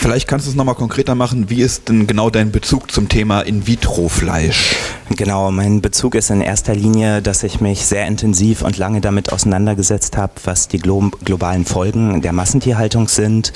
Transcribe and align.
Vielleicht 0.00 0.28
kannst 0.28 0.46
du 0.46 0.50
es 0.50 0.56
nochmal 0.56 0.76
konkreter 0.76 1.14
machen. 1.14 1.50
Wie 1.50 1.60
ist 1.60 1.90
denn 1.90 2.06
genau 2.06 2.30
dein 2.30 2.52
Bezug 2.52 2.90
zum 2.90 3.10
Thema 3.10 3.42
In-vitro-Fleisch? 3.42 4.76
Genau, 5.16 5.50
mein 5.50 5.80
Bezug 5.80 6.14
ist 6.14 6.30
in 6.30 6.40
erster 6.40 6.72
Linie, 6.72 7.20
dass 7.20 7.42
ich 7.42 7.60
mich 7.60 7.84
sehr 7.84 8.06
intensiv 8.06 8.62
und 8.62 8.78
lange 8.78 9.00
damit 9.00 9.32
auseinandergesetzt 9.32 10.16
habe, 10.16 10.32
was 10.44 10.68
die 10.68 10.78
glo 10.78 11.10
globalen 11.24 11.64
Folgen 11.64 12.22
der 12.22 12.32
Massentierhaltung 12.32 13.08
sind. 13.08 13.52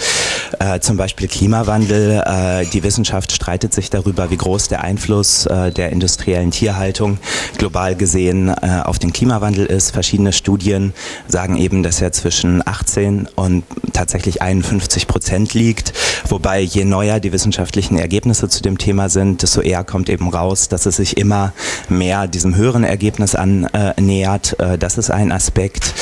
Äh, 0.59 0.81
zum 0.81 0.97
Beispiel 0.97 1.29
Klimawandel. 1.29 2.23
Äh, 2.27 2.67
die 2.67 2.83
Wissenschaft 2.83 3.31
streitet 3.33 3.73
sich 3.73 3.89
darüber, 3.89 4.31
wie 4.31 4.37
groß 4.37 4.69
der 4.69 4.83
Einfluss 4.83 5.47
äh, 5.47 5.71
der 5.71 5.91
industriellen 5.91 6.51
Tierhaltung 6.51 7.19
global 7.57 7.95
gesehen 7.95 8.49
äh, 8.49 8.81
auf 8.85 8.99
den 8.99 9.13
Klimawandel 9.13 9.67
ist. 9.67 9.93
Verschiedene 9.93 10.33
Studien 10.33 10.93
sagen 11.29 11.57
eben, 11.57 11.83
dass 11.85 12.01
er 12.01 12.11
zwischen 12.13 12.67
18 12.67 13.29
und 13.37 13.65
tatsächlich 13.93 14.43
51 14.43 15.07
Prozent 15.07 15.55
liegt. 15.55 15.93
Wobei 16.29 16.61
je 16.61 16.85
neuer 16.85 17.21
die 17.21 17.33
wissenschaftlichen 17.33 17.97
Ergebnisse 17.99 18.49
zu 18.49 18.63
dem 18.63 18.79
Thema 18.79 19.09
sind, 19.09 19.43
desto 19.43 19.61
eher 19.61 19.85
kommt 19.85 20.09
eben 20.09 20.29
raus, 20.29 20.69
dass 20.69 20.87
es 20.87 20.97
sich 20.97 21.17
immer 21.17 21.44
mehr 21.89 22.27
diesem 22.27 22.57
höheren 22.57 22.85
Ergebnis 22.85 23.35
annähert. 23.35 24.57
Äh, 24.59 24.79
das 24.79 24.99
ist 24.99 25.11
ein 25.11 25.33
Aspekt. 25.33 25.95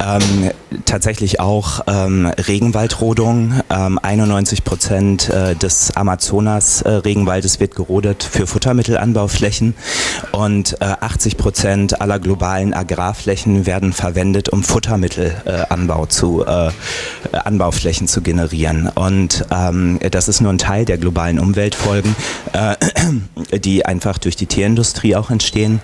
Ähm, 0.00 0.50
tatsächlich 0.84 1.40
auch 1.40 1.80
ähm, 1.86 2.26
Regenwaldrodung. 2.26 3.60
Ähm, 3.70 3.98
91 4.00 4.64
Prozent 4.64 5.28
äh, 5.28 5.54
des 5.54 5.96
Amazonas-Regenwaldes 5.96 7.56
äh, 7.56 7.60
wird 7.60 7.76
gerodet 7.76 8.22
für 8.22 8.46
Futtermittelanbauflächen 8.46 9.74
und 10.32 10.80
äh, 10.80 10.84
80 10.84 11.36
Prozent 11.36 12.00
aller 12.00 12.18
globalen 12.18 12.74
Agrarflächen 12.74 13.66
werden 13.66 13.92
verwendet, 13.92 14.48
um 14.48 14.62
Futtermittelanbau 14.62 16.06
zu 16.06 16.44
äh, 16.44 16.70
Anbauflächen 17.32 18.08
zu 18.08 18.22
generieren. 18.22 18.88
Und 18.88 19.46
ähm, 19.50 19.98
das 20.10 20.28
ist 20.28 20.40
nur 20.40 20.52
ein 20.52 20.58
Teil 20.58 20.84
der 20.84 20.98
globalen 20.98 21.38
Umweltfolgen, 21.38 22.14
äh, 22.52 22.76
die 23.58 23.86
einfach 23.86 24.18
durch 24.18 24.36
die 24.36 24.46
Tierindustrie 24.46 25.16
auch 25.16 25.30
entstehen. 25.30 25.80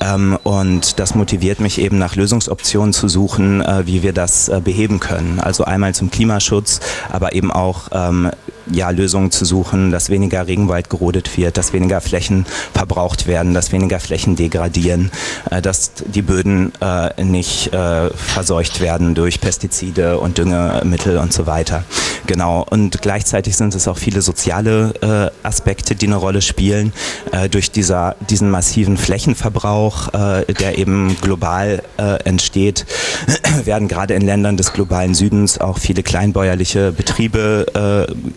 Ähm, 0.00 0.38
und 0.42 0.98
das 0.98 1.14
motiviert 1.14 1.60
mich 1.60 1.80
eben 1.80 1.98
nach 1.98 2.16
Lösungsoptionen 2.16 2.92
zu 2.92 3.08
suchen, 3.08 3.29
äh, 3.38 3.86
wie 3.86 4.02
wir 4.02 4.12
das 4.12 4.48
äh, 4.48 4.60
beheben 4.62 5.00
können. 5.00 5.40
Also 5.40 5.64
einmal 5.64 5.94
zum 5.94 6.10
Klimaschutz, 6.10 6.80
aber 7.10 7.34
eben 7.34 7.50
auch 7.50 7.88
ähm, 7.92 8.30
ja, 8.72 8.90
Lösungen 8.90 9.30
zu 9.30 9.44
suchen, 9.44 9.90
dass 9.90 10.10
weniger 10.10 10.46
Regenwald 10.46 10.90
gerodet 10.90 11.36
wird, 11.36 11.56
dass 11.56 11.72
weniger 11.72 12.00
Flächen 12.00 12.46
verbraucht 12.72 13.26
werden, 13.26 13.54
dass 13.54 13.72
weniger 13.72 14.00
Flächen 14.00 14.36
degradieren, 14.36 15.10
äh, 15.50 15.62
dass 15.62 15.92
die 15.94 16.22
Böden 16.22 16.72
äh, 16.80 17.22
nicht 17.22 17.72
äh, 17.72 18.10
verseucht 18.10 18.80
werden 18.80 19.14
durch 19.14 19.40
Pestizide 19.40 20.18
und 20.18 20.38
Düngemittel 20.38 21.18
und 21.18 21.32
so 21.32 21.46
weiter. 21.46 21.84
Genau. 22.26 22.64
Und 22.68 23.02
gleichzeitig 23.02 23.56
sind 23.56 23.74
es 23.74 23.88
auch 23.88 23.98
viele 23.98 24.22
soziale 24.22 24.94
äh, 25.42 25.46
Aspekte, 25.46 25.94
die 25.94 26.06
eine 26.06 26.16
Rolle 26.16 26.42
spielen. 26.42 26.92
Äh, 27.32 27.48
durch 27.48 27.70
dieser, 27.70 28.16
diesen 28.28 28.50
massiven 28.50 28.96
Flächenverbrauch, 28.96 30.14
äh, 30.14 30.52
der 30.54 30.78
eben 30.78 31.16
global 31.20 31.82
entsteht, 32.24 32.86
werden 33.64 33.88
gerade 33.88 34.14
in 34.14 34.22
Ländern 34.22 34.56
des 34.56 34.72
globalen 34.72 35.14
Südens 35.14 35.60
auch 35.60 35.78
viele 35.78 36.02
kleinbäuerliche 36.02 36.92
Betriebe 36.92 37.66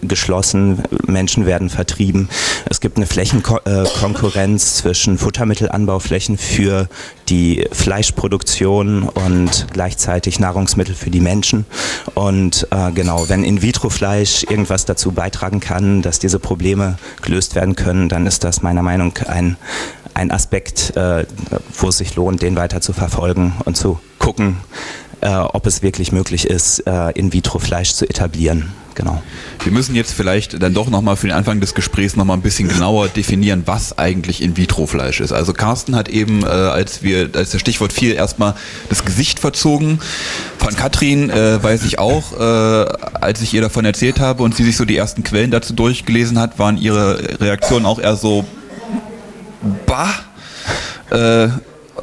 geschlossen 0.02 0.23
geschlossen, 0.24 0.82
Menschen 1.06 1.46
werden 1.46 1.70
vertrieben. 1.70 2.30
Es 2.70 2.80
gibt 2.80 2.96
eine 2.96 3.06
Flächenkonkurrenz 3.06 4.76
zwischen 4.76 5.18
Futtermittelanbauflächen 5.18 6.38
für 6.38 6.88
die 7.28 7.68
Fleischproduktion 7.74 9.04
und 9.04 9.68
gleichzeitig 9.74 10.40
Nahrungsmittel 10.40 10.96
für 10.96 11.10
die 11.10 11.20
Menschen. 11.20 11.66
Und 12.14 12.70
äh, 12.72 12.94
genau, 12.94 13.28
wenn 13.28 13.44
In-vitro-Fleisch 13.44 14.46
irgendwas 14.50 14.86
dazu 14.86 15.12
beitragen 15.12 15.60
kann, 15.60 16.02
dass 16.02 16.20
diese 16.20 16.40
Probleme 16.40 16.98
gelöst 17.22 17.56
werden 17.56 17.76
können, 17.76 18.08
dann 18.08 18.26
ist 18.26 18.46
das 18.46 18.62
meiner 18.62 18.82
Meinung 18.82 19.14
nach 19.20 19.28
ein, 19.28 19.58
ein 20.14 20.32
Aspekt, 20.32 20.96
äh, 20.96 21.26
wo 21.78 21.90
es 21.90 21.98
sich 21.98 22.16
lohnt, 22.16 22.42
den 22.42 22.56
weiter 22.56 22.80
zu 22.80 22.94
verfolgen 22.94 23.56
und 23.66 23.76
zu 23.76 24.00
gucken, 24.20 24.56
äh, 25.20 25.36
ob 25.36 25.68
es 25.68 25.82
wirklich 25.82 26.14
möglich 26.14 26.48
ist, 26.48 26.80
äh, 26.88 27.12
In-vitro-Fleisch 27.12 27.92
zu 27.92 28.10
etablieren. 28.10 28.72
Genau. 28.96 29.22
Wir 29.64 29.72
müssen 29.72 29.96
jetzt 29.96 30.14
vielleicht 30.14 30.62
dann 30.62 30.74
doch 30.74 30.90
nochmal 30.90 31.16
für 31.16 31.28
den 31.28 31.36
Anfang 31.36 31.60
des 31.60 31.74
Gesprächs 31.74 32.16
nochmal 32.16 32.38
ein 32.38 32.42
bisschen 32.42 32.68
genauer 32.68 33.08
definieren, 33.08 33.64
was 33.66 33.98
eigentlich 33.98 34.42
In-vitro-Fleisch 34.42 35.20
ist. 35.20 35.32
Also 35.32 35.54
Carsten 35.54 35.96
hat 35.96 36.10
eben, 36.10 36.44
äh, 36.44 36.48
als 36.48 37.02
wir, 37.04 37.30
als 37.34 37.52
das 37.52 37.62
Stichwort 37.62 37.94
fiel, 37.94 38.14
erstmal 38.14 38.56
das 38.90 39.06
Gesicht 39.06 39.40
verzogen. 39.40 40.00
Von 40.58 40.76
Katrin 40.76 41.30
äh, 41.30 41.62
weiß 41.62 41.86
ich 41.86 42.00
auch, 42.00 42.34
äh, 42.34 42.86
als 43.20 43.42
ich 43.42 43.54
ihr 43.54 43.62
davon 43.62 43.86
erzählt 43.86 44.20
habe 44.20 44.44
und 44.44 44.56
sie 44.56 44.64
sich 44.64 44.78
so 44.78 44.86
die 44.86 44.98
ersten 44.98 45.24
Quellen 45.24 45.52
dazu 45.52 45.74
durchgelesen 45.74 46.40
hat, 46.40 46.60
waren 46.60 46.78
ihre 46.78 47.40
Reaktionen 47.40 47.86
auch 47.86 48.00
eher 48.00 48.16
so, 48.16 48.46
bah, 49.86 50.14
äh, 51.10 51.50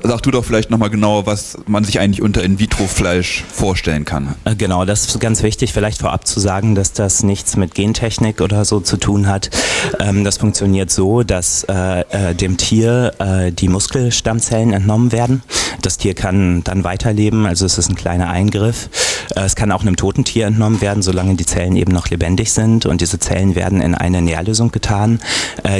sag 0.02 0.22
du 0.22 0.30
doch 0.30 0.44
vielleicht 0.44 0.70
nochmal 0.70 0.90
genauer, 0.90 1.26
was 1.26 1.58
man 1.66 1.84
sich 1.84 2.00
eigentlich 2.00 2.22
unter 2.22 2.42
In-vitro-Fleisch 2.42 3.44
vorstellen 3.52 4.04
kann. 4.04 4.34
Äh, 4.44 4.54
genau, 4.54 4.84
das 4.84 5.06
ist 5.06 5.20
ganz 5.20 5.42
wichtig, 5.42 5.72
vielleicht 5.72 6.00
vorab 6.00 6.26
zu 6.26 6.40
sagen, 6.40 6.74
dass 6.74 6.92
das 6.92 7.22
nichts 7.22 7.56
mit 7.56 7.74
Gentechnik 7.74 8.40
oder 8.40 8.64
so 8.64 8.80
zu 8.80 8.96
tun 8.96 9.26
hat. 9.26 9.50
Ähm, 9.98 10.24
das 10.24 10.38
funktioniert 10.38 10.90
so, 10.90 11.22
dass 11.22 11.64
äh, 11.64 12.00
äh, 12.10 12.34
dem 12.34 12.56
Tier 12.56 13.12
die 13.52 13.68
Muskelstammzellen 13.68 14.72
entnommen 14.72 15.12
werden. 15.12 15.42
Das 15.82 15.98
Tier 15.98 16.14
kann 16.14 16.62
dann 16.64 16.84
weiterleben, 16.84 17.46
also 17.46 17.66
es 17.66 17.78
ist 17.78 17.88
ein 17.88 17.94
kleiner 17.94 18.28
Eingriff. 18.28 18.88
Es 19.34 19.56
kann 19.56 19.72
auch 19.72 19.82
einem 19.82 19.96
toten 19.96 20.24
Tier 20.24 20.46
entnommen 20.46 20.80
werden, 20.80 21.02
solange 21.02 21.34
die 21.34 21.46
Zellen 21.46 21.76
eben 21.76 21.92
noch 21.92 22.08
lebendig 22.08 22.52
sind. 22.52 22.86
Und 22.86 23.00
diese 23.00 23.18
Zellen 23.18 23.54
werden 23.54 23.80
in 23.80 23.94
eine 23.94 24.22
Nährlösung 24.22 24.70
getan, 24.70 25.20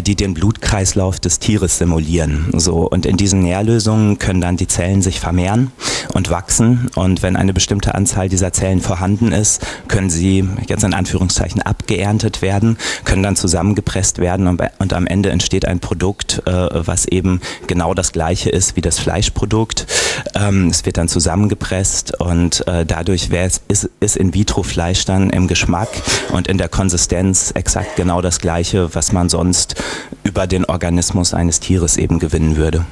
die 0.02 0.14
den 0.14 0.34
Blutkreislauf 0.34 1.20
des 1.20 1.38
Tieres 1.38 1.78
simulieren. 1.78 2.52
So, 2.56 2.88
und 2.88 3.06
in 3.06 3.16
diesen 3.16 3.40
Nährlösungen 3.42 3.99
können 4.18 4.40
dann 4.40 4.56
die 4.56 4.66
Zellen 4.66 5.02
sich 5.02 5.20
vermehren 5.20 5.72
und 6.12 6.30
wachsen. 6.30 6.90
Und 6.94 7.22
wenn 7.22 7.36
eine 7.36 7.52
bestimmte 7.52 7.94
Anzahl 7.94 8.28
dieser 8.28 8.52
Zellen 8.52 8.80
vorhanden 8.80 9.32
ist, 9.32 9.64
können 9.88 10.10
sie 10.10 10.48
jetzt 10.66 10.84
in 10.84 10.94
Anführungszeichen 10.94 11.62
abgeerntet 11.62 12.42
werden, 12.42 12.78
können 13.04 13.22
dann 13.22 13.36
zusammengepresst 13.36 14.18
werden 14.18 14.46
und, 14.46 14.62
und 14.78 14.92
am 14.92 15.06
Ende 15.06 15.30
entsteht 15.30 15.66
ein 15.66 15.80
Produkt, 15.80 16.42
äh, 16.46 16.68
was 16.86 17.06
eben 17.06 17.40
genau 17.66 17.94
das 17.94 18.12
gleiche 18.12 18.50
ist 18.50 18.76
wie 18.76 18.80
das 18.80 18.98
Fleischprodukt. 18.98 19.86
Ähm, 20.34 20.68
es 20.68 20.84
wird 20.84 20.96
dann 20.96 21.08
zusammengepresst 21.08 22.20
und 22.20 22.66
äh, 22.66 22.84
dadurch 22.84 23.30
ist, 23.68 23.90
ist 24.00 24.16
In-vitro-Fleisch 24.16 25.04
dann 25.04 25.30
im 25.30 25.48
Geschmack 25.48 25.88
und 26.32 26.48
in 26.48 26.58
der 26.58 26.68
Konsistenz 26.68 27.52
exakt 27.54 27.96
genau 27.96 28.20
das 28.20 28.40
gleiche, 28.40 28.94
was 28.94 29.12
man 29.12 29.28
sonst 29.28 29.76
über 30.24 30.46
den 30.46 30.64
Organismus 30.64 31.34
eines 31.34 31.60
Tieres 31.60 31.96
eben 31.96 32.18
gewinnen 32.18 32.56
würde 32.56 32.84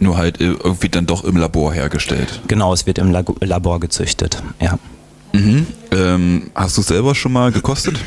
nur 0.00 0.16
halt 0.16 0.40
irgendwie 0.40 0.88
dann 0.88 1.06
doch 1.06 1.24
im 1.24 1.36
Labor 1.36 1.72
hergestellt. 1.72 2.40
Genau, 2.48 2.72
es 2.72 2.86
wird 2.86 2.98
im 2.98 3.10
Labor 3.12 3.80
gezüchtet, 3.80 4.42
ja. 4.60 4.78
Mhm. 5.32 5.66
Ähm, 5.92 6.50
hast 6.54 6.76
du 6.76 6.82
selber 6.82 7.14
schon 7.14 7.32
mal 7.32 7.52
gekostet? 7.52 8.00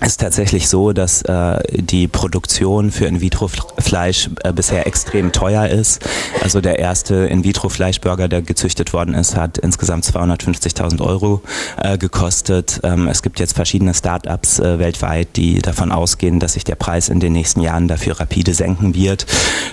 Ist 0.00 0.20
tatsächlich 0.20 0.68
so, 0.68 0.92
dass 0.92 1.22
äh, 1.22 1.58
die 1.70 2.08
Produktion 2.08 2.90
für 2.90 3.06
In-vitro-Fleisch 3.06 4.30
äh, 4.42 4.52
bisher 4.52 4.86
extrem 4.86 5.32
teuer 5.32 5.68
ist. 5.68 6.02
Also 6.42 6.60
der 6.60 6.78
erste 6.78 7.26
In-vitro-Fleischburger, 7.26 8.28
der 8.28 8.42
gezüchtet 8.42 8.92
worden 8.92 9.14
ist, 9.14 9.36
hat 9.36 9.58
insgesamt 9.58 10.04
250.000 10.04 11.00
Euro 11.02 11.42
äh, 11.76 11.98
gekostet. 11.98 12.80
Ähm, 12.82 13.08
es 13.08 13.22
gibt 13.22 13.40
jetzt 13.40 13.54
verschiedene 13.54 13.92
Start-ups 13.92 14.58
äh, 14.58 14.78
weltweit, 14.78 15.36
die 15.36 15.58
davon 15.58 15.92
ausgehen, 15.92 16.40
dass 16.40 16.54
sich 16.54 16.64
der 16.64 16.76
Preis 16.76 17.08
in 17.08 17.20
den 17.20 17.32
nächsten 17.32 17.60
Jahren 17.60 17.86
dafür 17.86 18.20
rapide 18.20 18.54
senken 18.54 18.94
wird. 18.94 19.26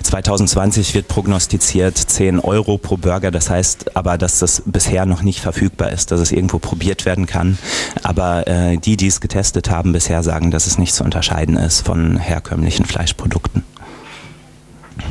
2020 0.03 0.93
wird 0.93 1.07
prognostiziert 1.07 1.97
10 1.97 2.39
Euro 2.39 2.77
pro 2.77 2.97
Burger. 2.97 3.31
Das 3.31 3.49
heißt 3.49 3.95
aber, 3.95 4.17
dass 4.17 4.39
das 4.39 4.63
bisher 4.65 5.05
noch 5.05 5.21
nicht 5.21 5.39
verfügbar 5.39 5.91
ist, 5.91 6.11
dass 6.11 6.19
es 6.19 6.31
irgendwo 6.31 6.59
probiert 6.59 7.05
werden 7.05 7.27
kann. 7.27 7.57
Aber 8.03 8.47
äh, 8.47 8.77
die, 8.77 8.97
die 8.97 9.07
es 9.07 9.21
getestet 9.21 9.69
haben 9.69 9.93
bisher, 9.93 10.16
sagen, 10.23 10.51
dass 10.51 10.67
es 10.67 10.77
nicht 10.77 10.93
zu 10.93 11.03
unterscheiden 11.03 11.57
ist 11.57 11.81
von 11.81 12.17
herkömmlichen 12.17 12.85
Fleischprodukten. 12.85 13.63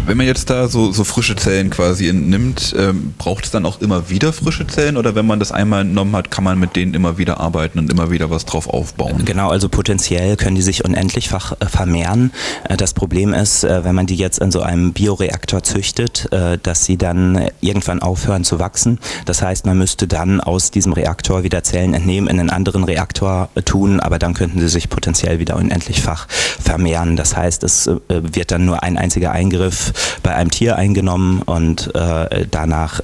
Wenn 0.06 0.16
man 0.16 0.26
jetzt 0.26 0.50
da 0.50 0.68
so, 0.68 0.92
so 0.92 1.04
frische 1.04 1.36
Zellen 1.36 1.70
quasi 1.70 2.08
entnimmt, 2.08 2.74
ähm, 2.78 3.14
braucht 3.18 3.44
es 3.44 3.50
dann 3.50 3.66
auch 3.66 3.80
immer 3.80 4.08
wieder 4.08 4.32
frische 4.32 4.66
Zellen 4.66 4.96
oder 4.96 5.14
wenn 5.14 5.26
man 5.26 5.38
das 5.38 5.52
einmal 5.52 5.82
entnommen 5.82 6.14
hat, 6.16 6.30
kann 6.30 6.44
man 6.44 6.58
mit 6.58 6.76
denen 6.76 6.94
immer 6.94 7.18
wieder 7.18 7.40
arbeiten 7.40 7.78
und 7.78 7.90
immer 7.90 8.10
wieder 8.10 8.30
was 8.30 8.44
drauf 8.44 8.68
aufbauen? 8.68 9.24
Genau, 9.24 9.50
also 9.50 9.68
potenziell 9.68 10.36
können 10.36 10.56
die 10.56 10.62
sich 10.62 10.84
unendlichfach 10.84 11.52
äh, 11.60 11.66
vermehren. 11.66 12.32
Äh, 12.68 12.76
das 12.76 12.94
Problem 12.94 13.34
ist, 13.34 13.64
äh, 13.64 13.84
wenn 13.84 13.94
man 13.94 14.06
die 14.06 14.16
jetzt 14.16 14.38
in 14.38 14.50
so 14.50 14.62
einem 14.62 14.92
Bioreaktor 14.92 15.62
züchtet, 15.62 16.28
dass 16.62 16.84
sie 16.84 16.96
dann 16.96 17.50
irgendwann 17.60 18.00
aufhören 18.00 18.44
zu 18.44 18.58
wachsen. 18.58 18.98
Das 19.24 19.42
heißt, 19.42 19.66
man 19.66 19.78
müsste 19.78 20.06
dann 20.06 20.40
aus 20.40 20.70
diesem 20.70 20.92
Reaktor 20.92 21.42
wieder 21.42 21.62
Zellen 21.62 21.94
entnehmen, 21.94 22.28
in 22.28 22.40
einen 22.40 22.50
anderen 22.50 22.84
Reaktor 22.84 23.48
tun, 23.64 24.00
aber 24.00 24.18
dann 24.18 24.34
könnten 24.34 24.60
sie 24.60 24.68
sich 24.68 24.88
potenziell 24.88 25.38
wieder 25.38 25.56
unendlichfach 25.56 26.26
vermehren. 26.28 27.16
Das 27.16 27.36
heißt, 27.36 27.64
es 27.64 27.90
wird 28.08 28.50
dann 28.50 28.64
nur 28.64 28.82
ein 28.82 28.96
einziger 28.96 29.32
Eingriff 29.32 29.75
bei 30.23 30.34
einem 30.34 30.50
Tier 30.50 30.76
eingenommen 30.76 31.43
und 31.43 31.94
äh, 31.94 32.46
danach 32.50 33.00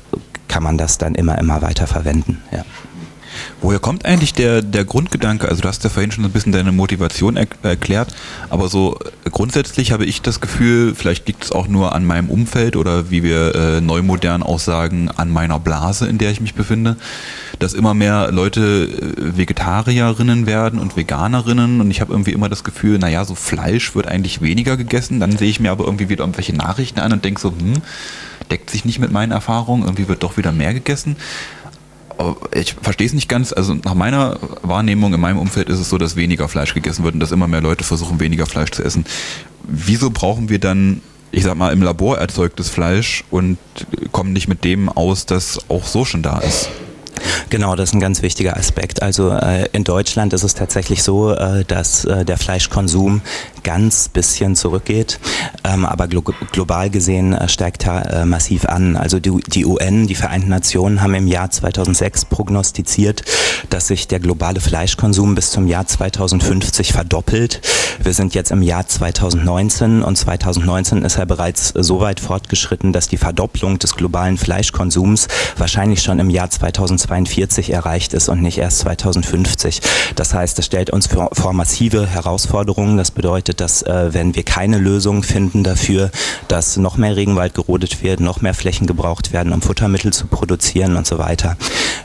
kann 0.49 0.63
man 0.63 0.77
das 0.77 0.99
dann 0.99 1.15
immer, 1.15 1.39
immer 1.39 1.63
weiter 1.63 1.87
verwenden. 1.87 2.43
Ja. 2.53 2.65
Woher 3.61 3.79
kommt 3.79 4.05
eigentlich 4.05 4.35
der, 4.35 4.62
der 4.62 4.85
Grundgedanke? 4.85 5.49
Also 5.49 5.62
du 5.62 5.69
hast 5.69 5.85
ja 5.85 5.91
vorhin 5.91 6.11
schon 6.11 6.25
ein 6.25 6.33
bisschen 6.33 6.53
deine 6.53 6.73
Motivation 6.73 7.37
er 7.37 7.47
erklärt, 7.62 8.15
aber 8.50 8.69
so 8.69 8.99
äh, 9.25 9.31
grundsätzlich 9.31 9.93
habe 9.93 10.05
ich 10.05 10.23
das 10.23 10.41
Gefühl, 10.41 10.94
vielleicht 10.94 11.27
liegt 11.29 11.44
es 11.44 11.53
auch 11.53 11.69
nur 11.69 11.94
an 11.94 12.05
meinem 12.05 12.29
Umfeld 12.29 12.77
oder 12.77 13.11
wie 13.11 13.23
wir 13.23 13.55
äh, 13.55 13.81
neumodern 13.81 14.43
auch 14.43 14.59
sagen, 14.59 15.11
an 15.15 15.31
meiner 15.31 15.59
Blase, 15.61 16.06
in 16.06 16.19
der 16.19 16.31
ich 16.31 16.41
mich 16.41 16.55
befinde, 16.55 16.97
dass 17.59 17.75
immer 17.75 17.94
mehr 17.94 18.33
Leute 18.33 18.89
äh, 18.89 19.37
Vegetarierinnen 19.37 20.47
werden 20.47 20.79
und 20.81 20.97
Veganerinnen 20.97 21.81
und 21.81 21.91
ich 21.91 22.00
habe 22.00 22.12
irgendwie 22.12 22.33
immer 22.33 22.49
das 22.49 22.65
Gefühl, 22.65 22.99
naja, 22.99 23.25
so 23.25 23.35
Fleisch 23.35 23.94
wird 23.94 24.09
eigentlich 24.09 24.41
weniger 24.41 24.77
gegessen, 24.77 25.21
dann 25.21 25.37
sehe 25.37 25.49
ich 25.49 25.61
mir 25.61 25.71
aber 25.71 25.85
irgendwie 25.85 26.09
wieder 26.09 26.25
irgendwelche 26.25 26.55
Nachrichten 26.55 27.00
an 27.00 27.12
und 27.12 27.25
denke 27.25 27.41
so, 27.41 27.50
hm, 27.50 27.75
deckt 28.50 28.71
sich 28.71 28.85
nicht 28.85 28.99
mit 28.99 29.12
meinen 29.12 29.33
Erfahrungen, 29.33 29.85
irgendwie 29.85 30.09
wird 30.09 30.23
doch 30.23 30.37
wieder 30.37 30.53
mehr 30.53 30.75
gegessen 30.75 31.17
ich 32.55 32.75
verstehe 32.75 33.06
es 33.06 33.12
nicht 33.12 33.29
ganz. 33.29 33.53
Also 33.53 33.75
nach 33.75 33.94
meiner 33.94 34.38
Wahrnehmung 34.62 35.14
in 35.14 35.20
meinem 35.20 35.38
Umfeld 35.38 35.69
ist 35.69 35.79
es 35.79 35.88
so, 35.88 35.99
dass 35.99 36.17
weniger 36.17 36.49
Fleisch 36.49 36.75
gegessen 36.75 37.05
wird 37.05 37.14
und 37.14 37.20
dass 37.20 37.32
immer 37.32 37.49
mehr 37.49 37.61
Leute 37.61 37.85
versuchen, 37.85 38.20
weniger 38.20 38.47
Fleisch 38.47 38.70
zu 38.70 38.82
essen. 38.82 39.05
Wieso 39.64 40.11
brauchen 40.11 40.49
wir 40.49 40.59
dann, 40.59 41.03
ich 41.31 41.44
sag 41.44 41.56
mal, 41.56 41.73
im 41.73 41.82
Labor 41.82 42.19
erzeugtes 42.19 42.69
Fleisch 42.69 43.25
und 43.31 43.59
kommen 44.11 44.32
nicht 44.32 44.49
mit 44.49 44.64
dem 44.64 44.88
aus, 44.88 45.26
das 45.26 45.59
auch 45.69 45.87
so 45.87 46.05
schon 46.05 46.23
da 46.23 46.38
ist? 46.38 46.69
Genau, 47.50 47.76
das 47.76 47.91
ist 47.91 47.94
ein 47.94 48.00
ganz 48.00 48.23
wichtiger 48.23 48.56
Aspekt. 48.56 49.03
Also 49.03 49.31
äh, 49.31 49.69
in 49.73 49.85
Deutschland 49.85 50.32
ist 50.32 50.43
es 50.43 50.55
tatsächlich 50.55 51.03
so, 51.03 51.32
äh, 51.32 51.65
dass 51.65 52.05
äh, 52.05 52.25
der 52.25 52.38
Fleischkonsum 52.38 53.20
ganz 53.62 54.09
bisschen 54.09 54.56
zurückgeht, 54.56 55.19
ähm, 55.64 55.85
aber 55.85 56.09
glo 56.09 56.23
global 56.23 56.91
gesehen 56.91 57.32
äh, 57.32 57.49
steigt 57.49 57.87
er 57.87 58.23
äh, 58.23 58.25
massiv 58.25 58.67
an. 58.67 58.97
Also 58.97 59.20
die, 59.20 59.32
die, 59.49 59.67
UN, 59.67 60.06
die 60.06 60.14
Vereinten 60.14 60.49
Nationen 60.49 61.03
haben 61.03 61.14
im 61.14 61.26
Jahr 61.26 61.50
2006 61.50 62.26
prognostiziert, 62.26 63.23
dass 63.70 63.88
sich 63.88 64.09
der 64.09 64.20
globale 64.20 64.61
Fleischkonsum 64.61 65.35
bis 65.35 65.50
zum 65.50 65.67
Jahr 65.67 65.87
2050 65.87 66.93
verdoppelt. 66.93 67.61
Wir 68.03 68.14
sind 68.14 68.35
jetzt 68.35 68.50
im 68.50 68.62
Jahr 68.62 68.87
2019 68.87 70.03
und 70.03 70.17
2019 70.17 71.03
ist 71.03 71.17
er 71.17 71.26
bereits 71.26 71.73
so 71.75 72.00
weit 72.00 72.20
fortgeschritten, 72.20 72.93
dass 72.93 73.08
die 73.08 73.17
Verdopplung 73.17 73.79
des 73.79 73.94
globalen 73.94 74.38
Fleischkonsums 74.38 75.29
wahrscheinlich 75.56 76.03
schon 76.03 76.19
im 76.19 76.31
Jahr 76.31 76.50
2042 76.50 77.70
erreicht 77.70 78.15
ist 78.15 78.29
und 78.29 78.43
nicht 78.43 78.58
erst 78.58 78.81
2050. 78.81 79.81
Das 80.15 80.35
heißt, 80.35 80.58
es 80.58 80.67
stellt 80.67 80.91
uns 80.91 81.06
vor, 81.06 81.31
vor 81.32 81.53
massive 81.53 82.06
Herausforderungen. 82.06 82.97
Das 82.97 83.11
bedeutet, 83.11 83.52
bedeutet, 83.53 83.61
dass 83.61 83.83
äh, 83.83 84.15
wenn 84.15 84.35
wir 84.35 84.43
keine 84.43 84.79
Lösung 84.79 85.23
finden 85.23 85.65
dafür, 85.65 86.11
dass 86.49 86.77
noch 86.77 86.97
mehr 86.97 87.17
Regenwald 87.17 87.55
gerodet 87.55 88.03
wird, 88.03 88.21
noch 88.21 88.41
mehr 88.41 88.55
Flächen 88.55 88.87
gebraucht 88.87 89.33
werden, 89.33 89.53
um 89.53 89.63
Futtermittel 89.63 90.13
zu 90.13 90.27
produzieren 90.27 90.97
und 90.97 91.07
so 91.07 91.19
weiter. 91.19 91.57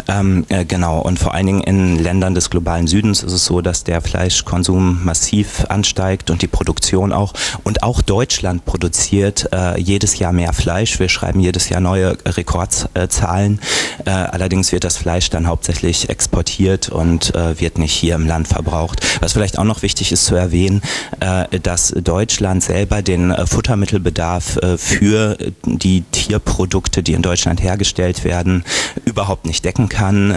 Ähm, 0.08 0.46
äh, 0.50 0.66
genau, 0.66 1.00
und 1.00 1.20
vor 1.20 1.34
allen 1.34 1.48
Dingen 1.48 1.64
in 1.64 2.00
Ländern 2.00 2.36
des 2.36 2.50
globalen 2.50 2.88
Südens 2.88 3.24
ist 3.24 3.34
es 3.34 3.46
so, 3.46 3.62
dass 3.62 3.84
der 3.84 4.02
Fleischkonsum 4.02 5.04
massiv 5.04 5.66
ansteigt 5.70 6.30
und 6.30 6.42
die 6.42 6.48
Produktion 6.48 7.12
auch. 7.14 7.34
Und 7.64 7.84
auch 7.84 8.02
Deutschland 8.02 8.66
produziert 8.66 9.50
äh, 9.52 9.80
jedes 9.80 10.20
Jahr 10.20 10.34
mehr 10.34 10.54
Fleisch. 10.54 11.00
Wir 11.00 11.10
schreiben 11.10 11.40
jedes 11.40 11.70
Jahr 11.70 11.82
neue 11.82 12.18
Rekordzahlen. 12.26 13.60
Äh, 14.06 14.12
allerdings 14.12 14.72
wird 14.72 14.84
das 14.84 14.98
Fleisch 14.98 15.30
dann 15.30 15.48
hauptsächlich 15.48 16.10
exportiert 16.10 16.90
und 16.90 17.34
äh, 17.36 17.60
wird 17.60 17.78
nicht 17.78 17.94
hier 17.94 18.16
im 18.16 18.28
Land 18.28 18.48
verbraucht. 18.48 19.06
Was 19.20 19.34
vielleicht 19.34 19.58
auch 19.58 19.64
noch 19.64 19.82
wichtig 19.82 20.12
ist 20.12 20.26
zu 20.26 20.36
erwähnen, 20.36 20.82
äh, 21.20 21.37
dass 21.64 21.90
Deutschland 21.90 22.64
selber 22.64 23.02
den 23.02 23.32
äh, 23.32 23.46
Futtermittelbedarf 23.46 24.58
äh, 24.58 24.78
für 24.78 25.38
die 25.66 26.02
Tierprodukte, 26.12 27.04
die 27.04 27.14
in 27.14 27.22
Deutschland 27.22 27.62
hergestellt 27.62 28.24
werden, 28.24 28.64
überhaupt 29.06 29.46
nicht 29.46 29.64
decken 29.64 29.90
kann. 29.90 30.34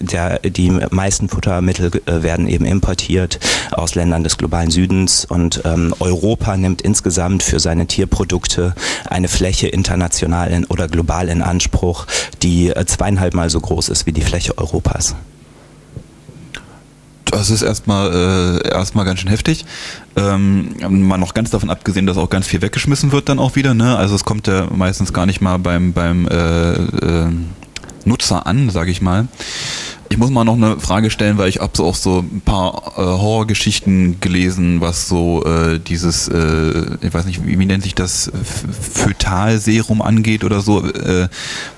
Der, 0.00 0.38
die 0.40 0.70
meisten 0.70 1.28
Futtermittel 1.28 1.90
werden 2.06 2.48
eben 2.48 2.64
importiert 2.64 3.38
aus 3.70 3.94
Ländern 3.94 4.24
des 4.24 4.36
globalen 4.36 4.70
Südens 4.70 5.24
und 5.24 5.62
ähm, 5.64 5.94
Europa 6.00 6.56
nimmt 6.56 6.82
insgesamt 6.82 7.42
für 7.42 7.60
seine 7.60 7.86
Tierprodukte 7.86 8.74
eine 9.06 9.28
Fläche 9.28 9.68
international 9.68 10.50
in, 10.50 10.64
oder 10.66 10.88
global 10.88 11.28
in 11.28 11.42
Anspruch, 11.42 12.06
die 12.42 12.72
zweieinhalb 12.86 13.34
Mal 13.34 13.50
so 13.50 13.60
groß 13.60 13.88
ist 13.88 14.06
wie 14.06 14.12
die 14.12 14.22
Fläche 14.22 14.56
Europas. 14.58 15.14
Das 17.34 17.50
ist 17.50 17.62
erstmal 17.62 18.60
äh, 18.64 18.68
erstmal 18.68 19.04
ganz 19.04 19.18
schön 19.18 19.28
heftig. 19.28 19.64
Ähm, 20.14 20.76
mal 20.88 21.18
noch 21.18 21.34
ganz 21.34 21.50
davon 21.50 21.68
abgesehen, 21.68 22.06
dass 22.06 22.16
auch 22.16 22.30
ganz 22.30 22.46
viel 22.46 22.62
weggeschmissen 22.62 23.10
wird 23.10 23.28
dann 23.28 23.40
auch 23.40 23.56
wieder. 23.56 23.74
Ne? 23.74 23.96
Also 23.96 24.14
es 24.14 24.24
kommt 24.24 24.46
ja 24.46 24.68
meistens 24.70 25.12
gar 25.12 25.26
nicht 25.26 25.40
mal 25.40 25.58
beim 25.58 25.92
beim 25.92 26.28
äh, 26.28 26.74
äh, 26.74 27.32
Nutzer 28.04 28.46
an, 28.46 28.70
sage 28.70 28.92
ich 28.92 29.02
mal. 29.02 29.26
Ich 30.10 30.18
muss 30.18 30.30
mal 30.30 30.44
noch 30.44 30.54
eine 30.54 30.78
Frage 30.78 31.10
stellen, 31.10 31.38
weil 31.38 31.48
ich 31.48 31.60
habe 31.60 31.72
so 31.74 31.84
auch 31.84 31.94
so 31.94 32.20
ein 32.20 32.42
paar 32.44 32.92
äh, 32.96 33.00
Horrorgeschichten 33.00 34.20
gelesen, 34.20 34.80
was 34.80 35.08
so 35.08 35.44
äh, 35.44 35.78
dieses, 35.78 36.28
äh, 36.28 36.96
ich 37.00 37.12
weiß 37.12 37.24
nicht, 37.24 37.46
wie, 37.46 37.58
wie 37.58 37.66
nennt 37.66 37.82
sich 37.82 37.94
das, 37.94 38.30
Fötalserum 38.44 40.02
angeht 40.02 40.44
oder 40.44 40.60
so, 40.60 40.84
äh, 40.86 41.28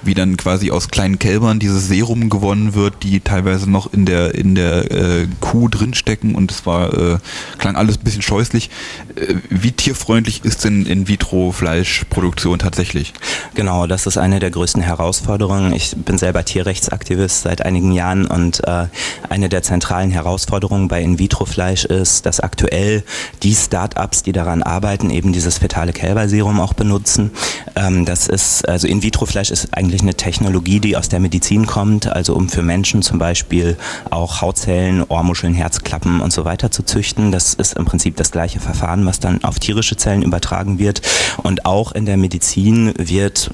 wie 0.03 0.15
dann 0.15 0.37
quasi 0.37 0.71
aus 0.71 0.89
kleinen 0.89 1.19
Kälbern 1.19 1.59
dieses 1.59 1.89
Serum 1.89 2.29
gewonnen 2.29 2.75
wird, 2.75 3.03
die 3.03 3.21
teilweise 3.21 3.71
noch 3.71 3.93
in 3.93 4.07
der 4.07 4.35
in 4.35 4.55
der 4.55 4.91
äh, 4.91 5.29
Kuh 5.41 5.69
drinstecken 5.69 6.35
und 6.35 6.51
es 6.51 6.67
war 6.67 6.93
äh, 6.93 7.19
klang 7.59 7.77
alles 7.77 7.99
ein 7.99 8.05
bisschen 8.05 8.23
scheußlich. 8.23 8.71
Äh, 9.17 9.37
wie 9.51 9.73
tierfreundlich 9.73 10.45
ist 10.45 10.65
denn 10.65 10.87
in 10.87 11.09
vitro 11.09 11.53
Fleischproduktion 11.53 12.59
tatsächlich? 12.59 13.13
Genau, 13.55 13.87
das 13.87 14.07
ist 14.07 14.19
eine 14.19 14.41
der 14.41 14.51
größten 14.51 14.83
Herausforderungen. 14.83 15.73
Ich 15.73 15.97
bin 15.97 16.19
selber 16.19 16.45
Tierrechtsaktivist 16.45 17.43
seit 17.43 17.63
einigen 17.63 17.93
Jahren 17.93 18.16
und 18.25 18.67
äh, 18.67 18.87
eine 19.29 19.49
der 19.49 19.63
zentralen 19.63 20.11
Herausforderungen 20.11 20.89
bei 20.89 21.03
In-vitro-Fleisch 21.03 21.85
ist, 21.85 22.25
dass 22.25 22.41
aktuell 22.41 23.03
die 23.43 23.55
Start-ups, 23.55 24.23
die 24.23 24.33
daran 24.33 24.63
arbeiten, 24.63 25.11
eben 25.11 25.33
dieses 25.33 25.59
fetale 25.59 25.93
Kälberserum 25.93 26.61
auch 26.61 26.73
benutzen. 26.73 27.33
Ähm, 27.75 28.07
das 28.07 28.29
ist, 28.29 28.67
also 28.67 28.87
In-vitro-Fleisch 28.87 29.51
ist 29.51 29.77
eigentlich 29.77 30.01
eine 30.01 30.15
Technologie, 30.15 30.81
die 30.81 30.97
aus 30.97 31.09
der 31.09 31.21
Medizin 31.21 31.67
kommt, 31.67 32.07
also 32.07 32.35
um 32.35 32.49
für 32.49 32.63
Menschen 32.63 33.03
zum 33.03 33.19
Beispiel 33.19 33.77
auch 34.11 34.41
Hautzellen, 34.41 35.03
Ohrmuscheln, 35.03 35.53
Herzklappen 35.53 36.21
und 36.21 36.33
so 36.33 36.45
weiter 36.45 36.71
zu 36.71 36.83
züchten. 36.83 37.33
Das 37.33 37.55
ist 37.55 37.75
im 37.75 37.85
Prinzip 37.85 38.17
das 38.17 38.31
gleiche 38.31 38.61
Verfahren, 38.61 39.05
was 39.05 39.21
dann 39.21 39.45
auf 39.45 39.59
tierische 39.59 39.97
Zellen 39.97 40.23
übertragen 40.23 40.79
wird. 40.79 41.03
Und 41.43 41.67
auch 41.67 41.93
in 41.93 42.07
der 42.07 42.17
Medizin 42.17 42.95
wird 42.97 43.51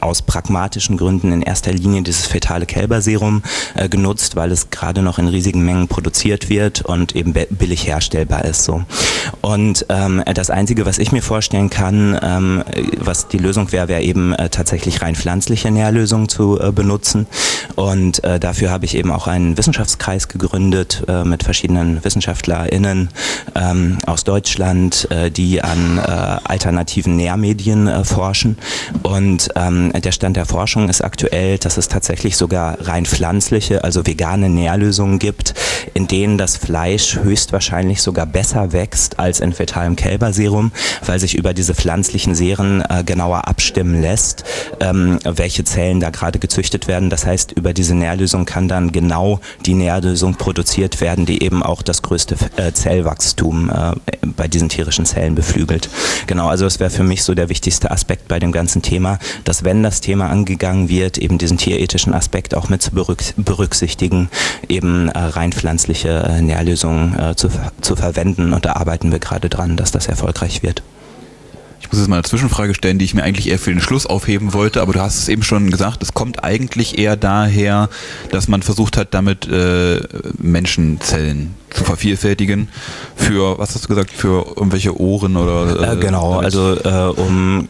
aus 0.00 0.22
pragmatischen 0.22 0.96
Gründen 0.96 1.32
in 1.32 1.42
erster 1.42 1.72
Linie 1.72 2.02
dieses 2.02 2.26
fetale 2.26 2.66
Kälberserum 2.66 3.42
äh, 3.74 3.88
genutzt 3.88 4.01
genutzt, 4.02 4.34
weil 4.34 4.50
es 4.50 4.70
gerade 4.70 5.00
noch 5.00 5.20
in 5.20 5.28
riesigen 5.28 5.64
Mengen 5.64 5.86
produziert 5.86 6.48
wird 6.48 6.82
und 6.82 7.14
eben 7.14 7.34
billig 7.50 7.86
herstellbar 7.86 8.44
ist. 8.44 8.64
So. 8.64 8.82
Und 9.42 9.86
ähm, 9.90 10.24
das 10.34 10.50
Einzige, 10.50 10.84
was 10.86 10.98
ich 10.98 11.12
mir 11.12 11.22
vorstellen 11.22 11.70
kann, 11.70 12.18
ähm, 12.20 12.64
was 12.98 13.28
die 13.28 13.38
Lösung 13.38 13.70
wäre, 13.70 13.86
wäre 13.86 14.02
eben 14.02 14.32
äh, 14.32 14.48
tatsächlich 14.48 15.02
rein 15.02 15.14
pflanzliche 15.14 15.70
Nährlösungen 15.70 16.28
zu 16.28 16.58
äh, 16.60 16.72
benutzen. 16.72 17.28
Und 17.76 18.24
äh, 18.24 18.40
dafür 18.40 18.70
habe 18.70 18.86
ich 18.86 18.96
eben 18.96 19.12
auch 19.12 19.28
einen 19.28 19.56
Wissenschaftskreis 19.56 20.26
gegründet 20.26 21.04
äh, 21.06 21.22
mit 21.22 21.44
verschiedenen 21.44 22.04
WissenschaftlerInnen 22.04 23.10
ähm, 23.54 23.98
aus 24.06 24.24
Deutschland, 24.24 25.06
äh, 25.12 25.30
die 25.30 25.62
an 25.62 25.98
äh, 25.98 26.02
alternativen 26.02 27.14
Nährmedien 27.14 27.86
äh, 27.86 28.02
forschen. 28.02 28.58
Und 29.04 29.48
ähm, 29.54 29.92
der 29.92 30.10
Stand 30.10 30.36
der 30.36 30.46
Forschung 30.46 30.88
ist 30.88 31.04
aktuell, 31.04 31.58
dass 31.58 31.76
es 31.76 31.86
tatsächlich 31.86 32.36
sogar 32.36 32.78
rein 32.80 33.06
pflanzliche, 33.06 33.84
also 33.84 33.91
vegane 34.00 34.48
Nährlösungen 34.48 35.18
gibt, 35.18 35.54
in 35.94 36.08
denen 36.08 36.38
das 36.38 36.56
Fleisch 36.56 37.18
höchstwahrscheinlich 37.22 38.02
sogar 38.02 38.26
besser 38.26 38.72
wächst 38.72 39.18
als 39.18 39.40
in 39.40 39.52
fetalem 39.52 39.96
Kälberserum, 39.96 40.72
weil 41.04 41.18
sich 41.18 41.34
über 41.34 41.54
diese 41.54 41.74
pflanzlichen 41.74 42.34
Seren 42.34 42.82
äh, 42.88 43.04
genauer 43.04 43.48
abstimmen 43.48 44.00
lässt, 44.00 44.44
ähm, 44.80 45.18
welche 45.24 45.64
Zellen 45.64 46.00
da 46.00 46.10
gerade 46.10 46.38
gezüchtet 46.38 46.88
werden. 46.88 47.10
Das 47.10 47.26
heißt, 47.26 47.52
über 47.52 47.72
diese 47.72 47.94
Nährlösung 47.94 48.46
kann 48.46 48.68
dann 48.68 48.92
genau 48.92 49.40
die 49.66 49.74
Nährlösung 49.74 50.34
produziert 50.36 51.00
werden, 51.00 51.26
die 51.26 51.42
eben 51.42 51.62
auch 51.62 51.82
das 51.82 52.02
größte 52.02 52.36
äh, 52.56 52.72
Zellwachstum 52.72 53.70
äh, 53.70 53.92
bei 54.36 54.48
diesen 54.48 54.68
tierischen 54.68 55.06
Zellen 55.06 55.34
beflügelt. 55.34 55.88
Genau, 56.26 56.48
also 56.48 56.66
es 56.66 56.80
wäre 56.80 56.90
für 56.90 57.04
mich 57.04 57.22
so 57.22 57.34
der 57.34 57.48
wichtigste 57.48 57.90
Aspekt 57.90 58.28
bei 58.28 58.38
dem 58.38 58.52
ganzen 58.52 58.82
Thema, 58.82 59.18
dass 59.44 59.64
wenn 59.64 59.82
das 59.82 60.00
Thema 60.00 60.30
angegangen 60.30 60.88
wird, 60.88 61.18
eben 61.18 61.38
diesen 61.38 61.58
tierethischen 61.58 62.14
Aspekt 62.14 62.54
auch 62.54 62.68
mit 62.68 62.82
zu 62.82 62.90
berücksichtigen 62.92 63.81
berücksichtigen, 63.82 64.28
eben 64.68 65.08
äh, 65.08 65.18
rein 65.18 65.52
pflanzliche 65.52 66.08
äh, 66.08 66.40
Nährlösungen 66.40 67.18
äh, 67.18 67.34
zu, 67.34 67.48
zu 67.80 67.96
verwenden. 67.96 68.52
Und 68.52 68.64
da 68.64 68.74
arbeiten 68.74 69.10
wir 69.10 69.18
gerade 69.18 69.48
dran, 69.48 69.76
dass 69.76 69.90
das 69.90 70.06
erfolgreich 70.06 70.62
wird. 70.62 70.82
Ich 71.80 71.90
muss 71.90 71.98
jetzt 71.98 72.08
mal 72.08 72.16
eine 72.16 72.22
Zwischenfrage 72.22 72.74
stellen, 72.74 72.98
die 72.98 73.04
ich 73.04 73.14
mir 73.14 73.24
eigentlich 73.24 73.48
eher 73.48 73.58
für 73.58 73.70
den 73.70 73.80
Schluss 73.80 74.06
aufheben 74.06 74.52
wollte, 74.52 74.80
aber 74.80 74.92
du 74.92 75.00
hast 75.00 75.18
es 75.18 75.28
eben 75.28 75.42
schon 75.42 75.70
gesagt, 75.70 76.02
es 76.02 76.14
kommt 76.14 76.44
eigentlich 76.44 76.96
eher 76.96 77.16
daher, 77.16 77.88
dass 78.30 78.46
man 78.46 78.62
versucht 78.62 78.96
hat, 78.96 79.14
damit 79.14 79.48
äh, 79.48 80.00
Menschenzellen 80.38 81.54
zu 81.74 81.84
vervielfältigen 81.84 82.68
für, 83.14 83.58
was 83.58 83.74
hast 83.74 83.84
du 83.84 83.88
gesagt, 83.88 84.10
für 84.10 84.46
irgendwelche 84.56 84.98
Ohren 84.98 85.36
oder? 85.36 85.92
Äh, 85.92 85.96
genau, 85.96 86.38
also 86.38 86.76
äh, 86.76 87.20
um 87.20 87.68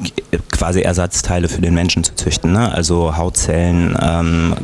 quasi 0.50 0.80
Ersatzteile 0.80 1.48
für 1.48 1.60
den 1.60 1.74
Menschen 1.74 2.04
zu 2.04 2.14
züchten. 2.14 2.52
Ne? 2.52 2.72
Also 2.72 3.16
Hautzellen, 3.16 3.96
ähm, 4.00 4.54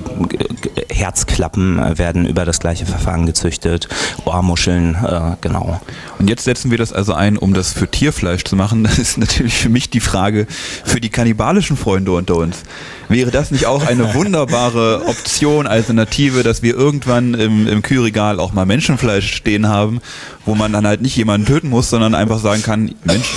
Herzklappen 0.90 1.99
werden 1.99 2.26
über 2.26 2.45
das 2.45 2.61
gleiche 2.61 2.87
Verfahren 2.87 3.26
gezüchtet, 3.26 3.88
Ohrmuscheln, 4.25 4.95
äh, 4.95 5.37
genau. 5.40 5.80
Und 6.18 6.30
jetzt 6.30 6.45
setzen 6.45 6.71
wir 6.71 6.78
das 6.78 6.92
also 6.92 7.14
ein, 7.14 7.37
um 7.37 7.54
das 7.54 7.73
für 7.73 7.88
Tierfleisch 7.88 8.45
zu 8.45 8.57
machen. 8.57 8.78
Das 8.88 8.99
ist 8.99 9.18
natürlich 9.18 9.54
für 9.54 9.68
mich 9.68 9.90
die 9.90 10.00
Frage 10.00 10.47
für 10.85 11.00
die 11.00 11.11
kannibalischen 11.11 11.76
Freunde 11.76 12.12
unter 12.12 12.37
uns. 12.37 12.62
Wäre 13.09 13.30
das 13.30 13.50
nicht 13.50 13.66
auch 13.66 13.87
eine 13.87 14.14
wunderbare 14.14 15.04
Option, 15.07 15.66
Alternative, 15.66 16.42
dass 16.42 16.62
wir 16.62 16.75
irgendwann 16.75 17.35
im, 17.35 17.68
im 17.68 17.83
Kühlregal 17.83 18.40
auch 18.40 18.52
mal 18.52 18.66
Menschenfleisch 18.66 19.28
stehen 19.35 19.69
haben, 19.69 20.01
wo 20.45 20.55
man 20.55 20.73
dann 20.73 20.87
halt 20.87 21.03
nicht 21.03 21.17
jemanden 21.17 21.47
töten 21.47 21.69
muss, 21.69 21.91
sondern 21.91 22.15
einfach 22.15 22.39
sagen 22.39 22.63
kann, 22.63 22.95
Mensch, 23.05 23.29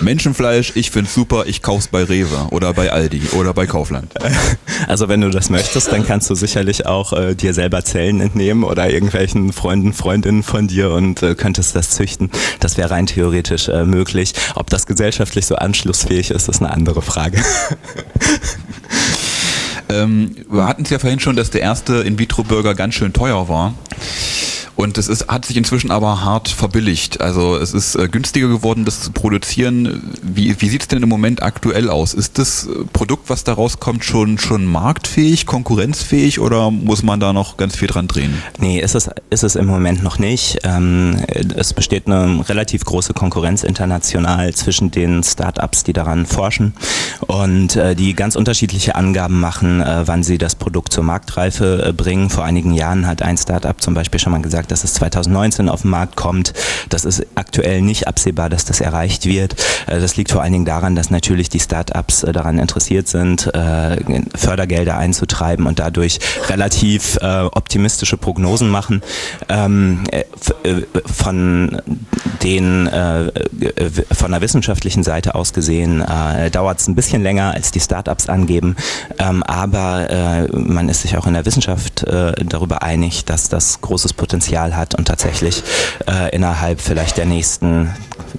Menschenfleisch, 0.00 0.72
ich 0.74 0.90
find's 0.90 1.14
super, 1.14 1.44
ich 1.46 1.62
kauf's 1.62 1.88
bei 1.88 2.04
Rewe 2.04 2.48
oder 2.50 2.72
bei 2.74 2.92
Aldi 2.92 3.22
oder 3.32 3.54
bei 3.54 3.66
Kaufland. 3.66 4.12
Also 4.86 5.08
wenn 5.08 5.22
du 5.22 5.30
das 5.30 5.48
möchtest, 5.50 5.92
dann 5.92 6.04
kannst 6.04 6.28
du 6.28 6.34
sicherlich 6.34 6.84
auch 6.84 7.12
äh, 7.14 7.34
dir 7.34 7.54
selber 7.54 7.84
Zellen 7.84 8.20
entnehmen 8.20 8.64
oder 8.64 8.90
irgendwelchen 8.90 9.52
Freunden, 9.52 9.92
Freundinnen 9.94 10.42
von 10.42 10.66
dir 10.68 10.90
und 10.90 11.22
äh, 11.22 11.34
könntest 11.34 11.74
das 11.74 11.90
züchten. 11.90 12.30
Das 12.60 12.76
wäre 12.76 12.90
rein 12.90 13.06
theoretisch 13.06 13.68
äh, 13.68 13.84
möglich. 13.84 14.34
Ob 14.56 14.68
das 14.68 14.86
gesellschaftlich 14.86 15.46
so 15.46 15.56
anschlussfähig 15.56 16.30
ist, 16.30 16.48
ist 16.48 16.60
eine 16.60 16.70
andere 16.70 17.00
Frage. 17.00 17.38
Ähm, 19.88 20.34
wir 20.48 20.66
hatten 20.66 20.82
es 20.82 20.90
ja 20.90 20.98
vorhin 20.98 21.20
schon, 21.20 21.36
dass 21.36 21.50
der 21.50 21.60
erste 21.60 21.96
In-vitro-Burger 21.96 22.74
ganz 22.74 22.94
schön 22.94 23.12
teuer 23.12 23.48
war. 23.48 23.74
Und 24.84 24.98
es 24.98 25.08
ist, 25.08 25.28
hat 25.28 25.46
sich 25.46 25.56
inzwischen 25.56 25.90
aber 25.90 26.24
hart 26.24 26.48
verbilligt. 26.48 27.22
Also 27.22 27.56
es 27.56 27.72
ist 27.72 27.94
äh, 27.94 28.06
günstiger 28.06 28.48
geworden, 28.48 28.84
das 28.84 29.00
zu 29.00 29.12
produzieren. 29.12 30.12
Wie, 30.22 30.60
wie 30.60 30.68
sieht 30.68 30.82
es 30.82 30.88
denn 30.88 31.02
im 31.02 31.08
Moment 31.08 31.42
aktuell 31.42 31.88
aus? 31.88 32.12
Ist 32.12 32.38
das 32.38 32.66
äh, 32.66 32.84
Produkt, 32.92 33.30
was 33.30 33.44
da 33.44 33.54
rauskommt, 33.54 34.04
schon, 34.04 34.36
schon 34.36 34.66
marktfähig, 34.66 35.46
konkurrenzfähig 35.46 36.38
oder 36.38 36.70
muss 36.70 37.02
man 37.02 37.18
da 37.20 37.32
noch 37.32 37.56
ganz 37.56 37.76
viel 37.76 37.88
dran 37.88 38.08
drehen? 38.08 38.34
Nee, 38.58 38.78
ist 38.80 38.94
es, 38.94 39.08
ist 39.30 39.42
es 39.42 39.56
im 39.56 39.66
Moment 39.66 40.02
noch 40.02 40.18
nicht. 40.18 40.58
Ähm, 40.64 41.16
es 41.28 41.72
besteht 41.72 42.06
eine 42.06 42.46
relativ 42.46 42.84
große 42.84 43.14
Konkurrenz 43.14 43.62
international 43.62 44.54
zwischen 44.54 44.90
den 44.90 45.22
Start-ups, 45.22 45.84
die 45.84 45.94
daran 45.94 46.26
forschen 46.26 46.74
und 47.20 47.76
äh, 47.76 47.94
die 47.94 48.12
ganz 48.12 48.36
unterschiedliche 48.36 48.96
Angaben 48.96 49.40
machen, 49.40 49.80
äh, 49.80 50.02
wann 50.04 50.22
sie 50.22 50.36
das 50.36 50.56
Produkt 50.56 50.92
zur 50.92 51.04
Marktreife 51.04 51.86
äh, 51.86 51.92
bringen. 51.94 52.28
Vor 52.28 52.44
einigen 52.44 52.74
Jahren 52.74 53.06
hat 53.06 53.22
ein 53.22 53.38
Start-up 53.38 53.80
zum 53.80 53.94
Beispiel 53.94 54.20
schon 54.20 54.32
mal 54.32 54.42
gesagt, 54.42 54.64
gesagt, 54.64 54.72
dass 54.74 54.82
es 54.82 54.94
2019 54.94 55.68
auf 55.68 55.82
den 55.82 55.92
Markt 55.92 56.16
kommt. 56.16 56.52
Das 56.88 57.04
ist 57.04 57.24
aktuell 57.36 57.80
nicht 57.80 58.08
absehbar, 58.08 58.50
dass 58.50 58.64
das 58.64 58.80
erreicht 58.80 59.24
wird. 59.24 59.54
Äh, 59.86 60.00
das 60.00 60.16
liegt 60.16 60.32
vor 60.32 60.42
allen 60.42 60.52
Dingen 60.52 60.64
daran, 60.64 60.96
dass 60.96 61.10
natürlich 61.10 61.48
die 61.48 61.60
Start-ups 61.60 62.24
äh, 62.24 62.32
daran 62.32 62.58
interessiert 62.58 63.06
sind, 63.06 63.54
äh, 63.54 63.96
Fördergelder 64.34 64.96
einzutreiben 64.96 65.66
und 65.66 65.78
dadurch 65.78 66.18
relativ 66.48 67.18
optimistische 67.20 68.16
Prognosen 68.16 68.68
machen. 68.68 69.02
Ähm, 69.48 70.04
von 71.06 71.80
den 72.42 72.88
von 74.12 74.30
der 74.30 74.40
wissenschaftlichen 74.40 75.02
Seite 75.02 75.34
aus 75.34 75.52
gesehen 75.52 76.04
dauert 76.52 76.80
es 76.80 76.88
ein 76.88 76.94
bisschen 76.94 77.22
länger, 77.22 77.52
als 77.52 77.70
die 77.70 77.80
Start-ups 77.80 78.28
angeben, 78.28 78.76
ähm, 79.18 79.42
aber 79.42 80.46
man 80.52 80.88
ist 80.88 81.02
sich 81.02 81.16
auch 81.16 81.26
in 81.26 81.34
der 81.34 81.46
Wissenschaft 81.46 82.04
darüber 82.06 82.82
einig, 82.82 83.24
dass 83.24 83.48
das 83.48 83.80
großes 83.80 84.12
Potenzial 84.14 84.63
Potenzial 84.64 84.76
hat 84.76 84.94
und 84.94 85.06
tatsächlich 85.06 85.62
äh, 86.08 86.34
innerhalb 86.34 86.80
vielleicht 86.80 87.16
der 87.16 87.26
nächsten 87.26 87.90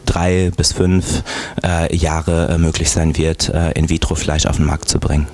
drei 0.05 0.51
bis 0.55 0.74
fünf 0.74 1.24
äh, 1.63 1.96
Jahre 1.96 2.50
äh, 2.50 2.58
möglich 2.58 2.89
sein 2.89 3.15
wird, 3.17 3.50
äh, 3.50 3.72
In-vitro-Fleisch 3.72 4.46
auf 4.46 4.58
den 4.58 4.65
Markt 4.65 4.89
zu 4.89 5.00
bringen. 5.00 5.27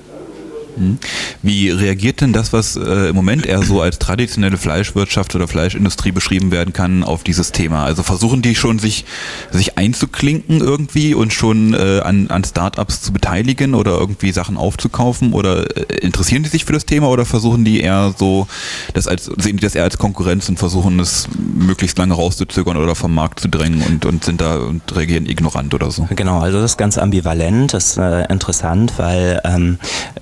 Mhm. 0.76 0.98
Wie 1.42 1.70
reagiert 1.70 2.20
denn 2.20 2.32
das, 2.32 2.52
was 2.52 2.76
äh, 2.76 3.08
im 3.08 3.16
Moment 3.16 3.46
eher 3.46 3.62
so 3.62 3.80
als 3.80 3.98
traditionelle 3.98 4.56
Fleischwirtschaft 4.56 5.34
oder 5.34 5.48
Fleischindustrie 5.48 6.12
beschrieben 6.12 6.50
werden 6.50 6.72
kann, 6.72 7.04
auf 7.04 7.24
dieses 7.24 7.52
Thema? 7.52 7.84
Also 7.84 8.02
versuchen 8.02 8.42
die 8.42 8.54
schon 8.54 8.78
sich, 8.78 9.04
sich 9.50 9.78
einzuklinken 9.78 10.60
irgendwie 10.60 11.14
und 11.14 11.32
schon 11.32 11.74
äh, 11.74 12.00
an, 12.00 12.28
an 12.28 12.44
Startups 12.44 13.02
zu 13.02 13.12
beteiligen 13.12 13.74
oder 13.74 13.92
irgendwie 13.92 14.32
Sachen 14.32 14.56
aufzukaufen 14.56 15.32
oder 15.32 15.76
äh, 15.76 15.98
interessieren 15.98 16.42
die 16.42 16.48
sich 16.48 16.64
für 16.64 16.72
das 16.72 16.86
Thema 16.86 17.08
oder 17.08 17.24
versuchen 17.24 17.64
die 17.64 17.80
eher 17.80 18.14
so, 18.16 18.46
das 18.94 19.06
als, 19.06 19.24
sehen 19.24 19.56
die 19.56 19.62
das 19.62 19.74
eher 19.74 19.84
als 19.84 19.98
Konkurrenz 19.98 20.48
und 20.48 20.58
versuchen 20.58 21.00
es 21.00 21.28
möglichst 21.36 21.98
lange 21.98 22.14
rauszuzögern 22.14 22.76
oder 22.76 22.94
vom 22.94 23.14
Markt 23.14 23.40
zu 23.40 23.48
drängen 23.48 23.82
und, 23.82 24.06
und 24.06 24.24
sind 24.24 24.40
da 24.40 24.56
und 24.56 24.82
reagieren 24.94 25.26
ignorant 25.26 25.74
oder 25.74 25.90
so? 25.90 26.08
Genau, 26.14 26.40
also 26.40 26.60
das 26.60 26.72
ist 26.72 26.76
ganz 26.78 26.98
ambivalent, 26.98 27.74
das 27.74 27.92
ist 27.92 27.98
äh, 27.98 28.24
interessant, 28.32 28.94
weil 28.96 29.40
ähm, 29.44 29.78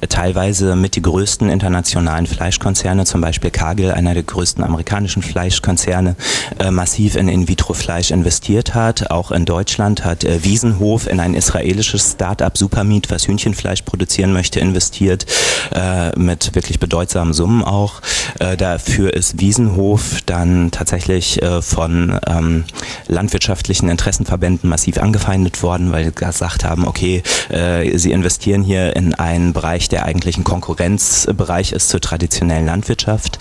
teilweise 0.09 0.40
teilweise 0.41 0.75
mit 0.75 0.97
die 0.97 1.03
größten 1.03 1.51
internationalen 1.51 2.27
Fleischkonzerne, 2.27 3.05
zum 3.05 3.21
Beispiel 3.21 3.51
Cargill, 3.51 3.91
einer 3.91 4.15
der 4.15 4.23
größten 4.23 4.65
amerikanischen 4.65 5.23
Fleischkonzerne, 5.23 6.17
äh, 6.59 6.71
massiv 6.71 7.15
in 7.17 7.29
In-vitro-Fleisch 7.29 8.11
investiert 8.11 8.75
hat. 8.75 9.11
Auch 9.11 9.33
in 9.33 9.45
Deutschland 9.45 10.03
hat 10.03 10.25
äh, 10.25 10.43
Wiesenhof 10.43 11.07
in 11.07 11.21
ein 11.21 11.35
israelisches 11.35 12.13
Start-up 12.13 12.57
Supermeat, 12.57 13.11
was 13.11 13.29
Hühnchenfleisch 13.29 13.83
produzieren 13.83 14.33
möchte, 14.33 14.61
investiert, 14.61 15.27
äh, 15.75 16.19
mit 16.19 16.55
wirklich 16.55 16.81
bedeutsamen 16.81 17.35
Summen 17.35 17.63
auch. 17.63 18.01
Äh, 18.39 18.57
dafür 18.57 19.13
ist 19.13 19.41
Wiesenhof 19.41 20.23
dann 20.25 20.71
tatsächlich 20.71 21.43
äh, 21.43 21.61
von 21.61 22.19
ähm, 22.27 22.65
landwirtschaftlichen 23.09 23.91
Interessenverbänden 23.91 24.71
massiv 24.71 24.97
angefeindet 24.97 25.63
worden, 25.63 25.93
weil 25.93 26.07
sie 26.07 26.13
gesagt 26.13 26.65
haben, 26.65 26.87
okay, 26.89 27.23
äh, 27.51 27.99
sie 27.99 28.13
investieren 28.13 28.63
hier 28.63 28.97
in 28.97 29.15
einen 29.15 29.53
Bereich, 29.53 29.91
der 29.91 30.07
eigentlich 30.07 30.30
ein 30.39 30.45
Konkurrenzbereich 30.45 31.73
ist 31.73 31.89
zur 31.89 32.01
traditionellen 32.01 32.67
Landwirtschaft. 32.67 33.39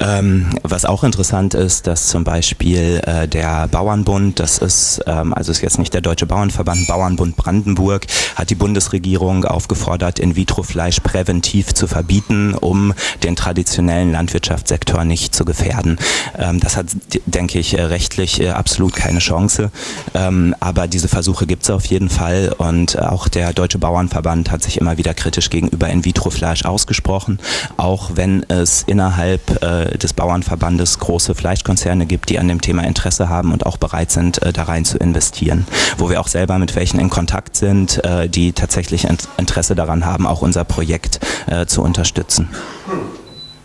Ähm, 0.00 0.46
was 0.62 0.84
auch 0.84 1.04
interessant 1.04 1.54
ist, 1.54 1.86
dass 1.86 2.08
zum 2.08 2.24
Beispiel 2.24 3.00
äh, 3.06 3.28
der 3.28 3.68
Bauernbund, 3.68 4.40
das 4.40 4.58
ist, 4.58 5.00
ähm, 5.06 5.32
also 5.34 5.52
ist 5.52 5.60
jetzt 5.60 5.78
nicht 5.78 5.94
der 5.94 6.00
Deutsche 6.00 6.26
Bauernverband, 6.26 6.86
Bauernbund 6.86 7.36
Brandenburg, 7.36 8.06
hat 8.34 8.50
die 8.50 8.54
Bundesregierung 8.54 9.44
aufgefordert, 9.44 10.18
In-vitro-Fleisch 10.18 11.00
präventiv 11.00 11.74
zu 11.74 11.86
verbieten, 11.86 12.54
um 12.54 12.92
den 13.22 13.36
traditionellen 13.36 14.12
Landwirtschaftssektor 14.12 15.04
nicht 15.04 15.34
zu 15.34 15.44
gefährden. 15.44 15.98
Ähm, 16.36 16.60
das 16.60 16.76
hat, 16.76 16.86
denke 17.26 17.58
ich, 17.58 17.76
rechtlich 17.76 18.40
äh, 18.40 18.50
absolut 18.50 18.94
keine 18.94 19.20
Chance. 19.20 19.70
Ähm, 20.14 20.54
aber 20.60 20.88
diese 20.88 21.08
Versuche 21.08 21.46
gibt 21.46 21.64
es 21.64 21.70
auf 21.70 21.84
jeden 21.86 22.10
Fall 22.10 22.54
und 22.56 23.00
auch 23.00 23.28
der 23.28 23.52
Deutsche 23.52 23.78
Bauernverband 23.78 24.50
hat 24.50 24.62
sich 24.62 24.80
immer 24.80 24.98
wieder 24.98 25.14
kritisch 25.14 25.50
gegenüber 25.50 25.88
In-vitro-Fleisch 26.24 26.64
ausgesprochen, 26.64 27.38
auch 27.76 28.12
wenn 28.14 28.44
es 28.48 28.82
innerhalb 28.86 29.62
äh, 29.62 29.96
des 29.98 30.12
Bauernverbandes 30.12 30.98
große 30.98 31.34
Fleischkonzerne 31.34 32.06
gibt, 32.06 32.30
die 32.30 32.38
an 32.38 32.48
dem 32.48 32.60
Thema 32.60 32.84
Interesse 32.84 33.28
haben 33.28 33.52
und 33.52 33.66
auch 33.66 33.76
bereit 33.76 34.10
sind, 34.10 34.42
äh, 34.42 34.52
da 34.52 34.64
rein 34.64 34.84
zu 34.84 34.98
investieren. 34.98 35.66
Wo 35.98 36.10
wir 36.10 36.20
auch 36.20 36.28
selber 36.28 36.58
mit 36.58 36.74
welchen 36.76 36.98
in 37.00 37.10
Kontakt 37.10 37.56
sind, 37.56 38.04
äh, 38.04 38.28
die 38.28 38.52
tatsächlich 38.52 39.06
Interesse 39.36 39.74
daran 39.74 40.04
haben, 40.04 40.26
auch 40.26 40.42
unser 40.42 40.64
Projekt 40.64 41.20
äh, 41.46 41.66
zu 41.66 41.82
unterstützen. 41.82 42.48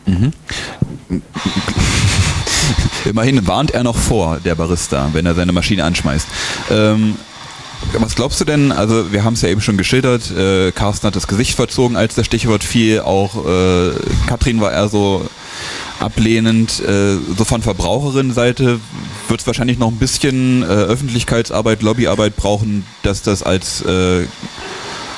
Mhm. 0.05 0.33
Immerhin 3.05 3.47
warnt 3.47 3.71
er 3.71 3.83
noch 3.83 3.95
vor, 3.95 4.39
der 4.43 4.55
Barista, 4.55 5.09
wenn 5.13 5.25
er 5.25 5.33
seine 5.33 5.51
Maschine 5.51 5.83
anschmeißt. 5.83 6.27
Ähm, 6.69 7.15
was 7.93 8.15
glaubst 8.15 8.39
du 8.39 8.45
denn? 8.45 8.71
Also 8.71 9.11
wir 9.11 9.23
haben 9.23 9.33
es 9.33 9.41
ja 9.41 9.49
eben 9.49 9.61
schon 9.61 9.77
geschildert. 9.77 10.31
Äh, 10.31 10.71
Carsten 10.71 11.07
hat 11.07 11.15
das 11.15 11.27
Gesicht 11.27 11.55
verzogen, 11.55 11.95
als 11.95 12.15
das 12.15 12.25
Stichwort 12.25 12.63
fiel. 12.63 13.01
Auch 13.01 13.45
äh, 13.45 13.91
Katrin 14.27 14.61
war 14.61 14.71
eher 14.71 14.89
so 14.89 15.25
ablehnend. 15.99 16.79
Äh, 16.79 17.17
so 17.37 17.45
von 17.45 17.61
Verbraucherinnenseite 17.61 18.79
wird 19.27 19.39
es 19.39 19.47
wahrscheinlich 19.47 19.77
noch 19.77 19.89
ein 19.89 19.97
bisschen 19.97 20.63
äh, 20.63 20.65
Öffentlichkeitsarbeit, 20.65 21.81
Lobbyarbeit 21.81 22.35
brauchen, 22.35 22.85
dass 23.03 23.21
das 23.21 23.43
als 23.43 23.81
äh, 23.81 24.25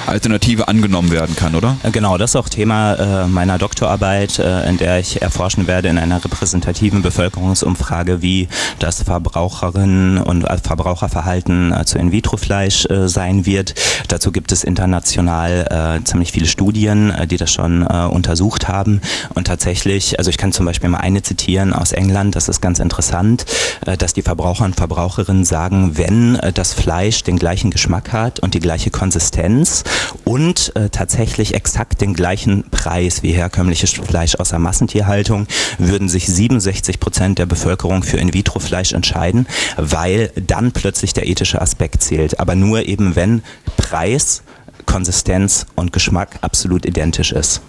Alternative 0.07 0.67
angenommen 0.67 1.11
werden 1.11 1.35
kann, 1.35 1.55
oder? 1.55 1.77
Äh, 1.83 1.91
genau, 1.91 2.17
das 2.17 2.31
ist 2.31 2.35
auch 2.35 2.49
Thema 2.49 2.93
äh, 2.93 3.27
meiner 3.27 3.57
Doktorarbeit, 3.57 4.39
äh, 4.39 4.67
in 4.69 4.77
der 4.77 4.99
ich 4.99 5.21
erforschen 5.21 5.67
werde 5.67 5.89
in 5.89 5.97
einer 5.97 6.23
repräsentativen 6.23 7.01
Bevölkerungsumfrage, 7.01 8.21
wie 8.21 8.47
das 8.79 9.03
Verbraucherinnen 9.03 10.17
und 10.17 10.45
Verbraucherverhalten 10.63 11.73
zu 11.85 11.97
In-vitro-Fleisch 11.97 12.87
sein 13.05 13.45
wird. 13.45 13.75
Dazu 14.07 14.31
gibt 14.31 14.51
es 14.51 14.63
international 14.63 16.01
ziemlich 16.03 16.31
viele 16.31 16.47
Studien, 16.47 17.13
die 17.29 17.37
das 17.37 17.51
schon 17.51 17.83
untersucht 17.83 18.67
haben. 18.67 19.01
Und 19.33 19.47
tatsächlich, 19.47 20.17
also 20.17 20.29
ich 20.29 20.37
kann 20.37 20.51
zum 20.51 20.65
Beispiel 20.65 20.89
mal 20.89 20.99
eine 20.99 21.21
zitieren 21.21 21.73
aus 21.73 21.91
England, 21.91 22.35
das 22.35 22.49
ist 22.49 22.61
ganz 22.61 22.79
interessant, 22.79 23.45
dass 23.97 24.13
die 24.13 24.21
Verbraucher 24.21 24.65
und 24.65 24.75
Verbraucherinnen 24.75 25.45
sagen, 25.45 25.97
wenn 25.97 26.39
das 26.53 26.73
Fleisch 26.73 27.23
den 27.23 27.37
gleichen 27.37 27.71
Geschmack 27.71 28.11
hat 28.11 28.39
und 28.39 28.53
die 28.53 28.59
gleiche 28.59 28.89
Konsistenz, 28.89 29.83
und 30.23 30.75
äh, 30.75 30.89
tatsächlich 30.89 31.53
exakt 31.53 32.01
den 32.01 32.13
gleichen 32.13 32.63
Preis 32.69 33.23
wie 33.23 33.31
herkömmliches 33.31 33.91
Fleisch 33.91 34.35
aus 34.35 34.49
der 34.49 34.59
Massentierhaltung 34.59 35.47
würden 35.77 36.09
sich 36.09 36.27
67 36.27 36.99
Prozent 36.99 37.39
der 37.39 37.45
Bevölkerung 37.45 38.03
für 38.03 38.17
In-vitro-Fleisch 38.17 38.93
entscheiden, 38.93 39.47
weil 39.77 40.31
dann 40.35 40.71
plötzlich 40.71 41.13
der 41.13 41.27
ethische 41.27 41.61
Aspekt 41.61 42.03
zählt. 42.03 42.39
Aber 42.39 42.55
nur 42.55 42.85
eben, 42.85 43.15
wenn 43.15 43.43
Preis, 43.77 44.43
Konsistenz 44.85 45.65
und 45.75 45.93
Geschmack 45.93 46.39
absolut 46.41 46.85
identisch 46.85 47.31
ist. 47.31 47.61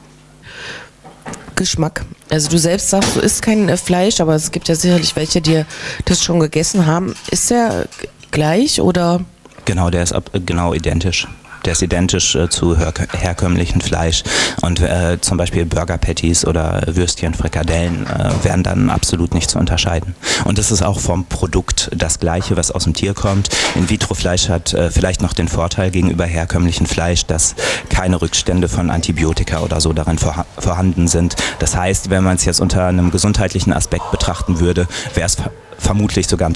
Geschmack. 1.57 2.05
Also 2.31 2.49
du 2.49 2.59
selbst 2.59 2.91
sagst, 2.91 3.17
du 3.17 3.21
isst 3.21 3.43
kein 3.43 3.69
äh, 3.69 3.77
Fleisch, 3.77 4.21
aber 4.21 4.35
es 4.35 4.51
gibt 4.51 4.69
ja 4.69 4.75
sicherlich 4.75 5.15
welche, 5.17 5.41
die 5.41 5.65
das 6.05 6.23
schon 6.23 6.41
gegessen 6.41 6.87
haben. 6.87 7.15
Ist 7.31 7.51
der 7.51 7.87
gleich 8.31 8.81
oder? 8.81 9.21
Genau, 9.65 9.91
der 9.91 10.03
ist 10.03 10.13
ab, 10.13 10.31
genau 10.45 10.75
identisch. 10.75 11.29
Der 11.65 11.73
ist 11.73 11.83
identisch 11.83 12.35
äh, 12.35 12.49
zu 12.49 12.77
her 12.77 12.93
herkömmlichen 13.13 13.81
Fleisch. 13.81 14.23
Und 14.63 14.81
äh, 14.81 15.19
zum 15.21 15.39
Beispiel 15.39 15.65
Burger 15.65 15.99
Patties 15.99 16.47
oder 16.47 16.83
Würstchen, 16.87 17.35
Frikadellen 17.35 18.07
äh, 18.07 18.45
werden 18.45 18.63
dann 18.63 18.91
absolut 18.91 19.35
nicht 19.35 19.51
zu 19.51 19.59
unterscheiden. 19.59 20.15
Und 20.45 20.59
das 20.59 20.71
ist 20.71 20.83
auch 20.83 21.01
vom 21.01 21.25
Produkt 21.27 21.91
das 21.95 22.19
gleiche, 22.19 22.57
was 22.57 22.71
aus 22.71 22.85
dem 22.85 22.95
Tier 22.95 23.15
kommt. 23.15 23.49
In-vitro-Fleisch 23.75 24.49
hat 24.49 24.75
äh, 24.75 24.91
vielleicht 24.91 25.23
noch 25.23 25.33
den 25.33 25.49
Vorteil 25.49 25.91
gegenüber 25.91 26.25
herkömmlichen 26.25 26.87
Fleisch, 26.87 27.27
dass 27.27 27.55
keine 27.89 28.21
Rückstände 28.21 28.69
von 28.69 28.91
Antibiotika 28.91 29.61
oder 29.61 29.81
so 29.81 29.93
darin 29.93 30.19
vor 30.19 30.47
vorhanden 30.59 31.09
sind. 31.09 31.37
Das 31.59 31.77
heißt, 31.77 32.11
wenn 32.11 32.25
man 32.25 32.37
es 32.37 32.45
jetzt 32.45 32.61
unter 32.61 32.87
einem 32.87 33.11
gesundheitlichen 33.11 33.73
Aspekt 33.73 34.11
betrachten 34.11 34.61
würde, 34.61 34.89
wäre 35.15 35.27
es 35.27 35.37
vermutlich 35.79 36.27
sogar 36.27 36.47
einen 36.47 36.55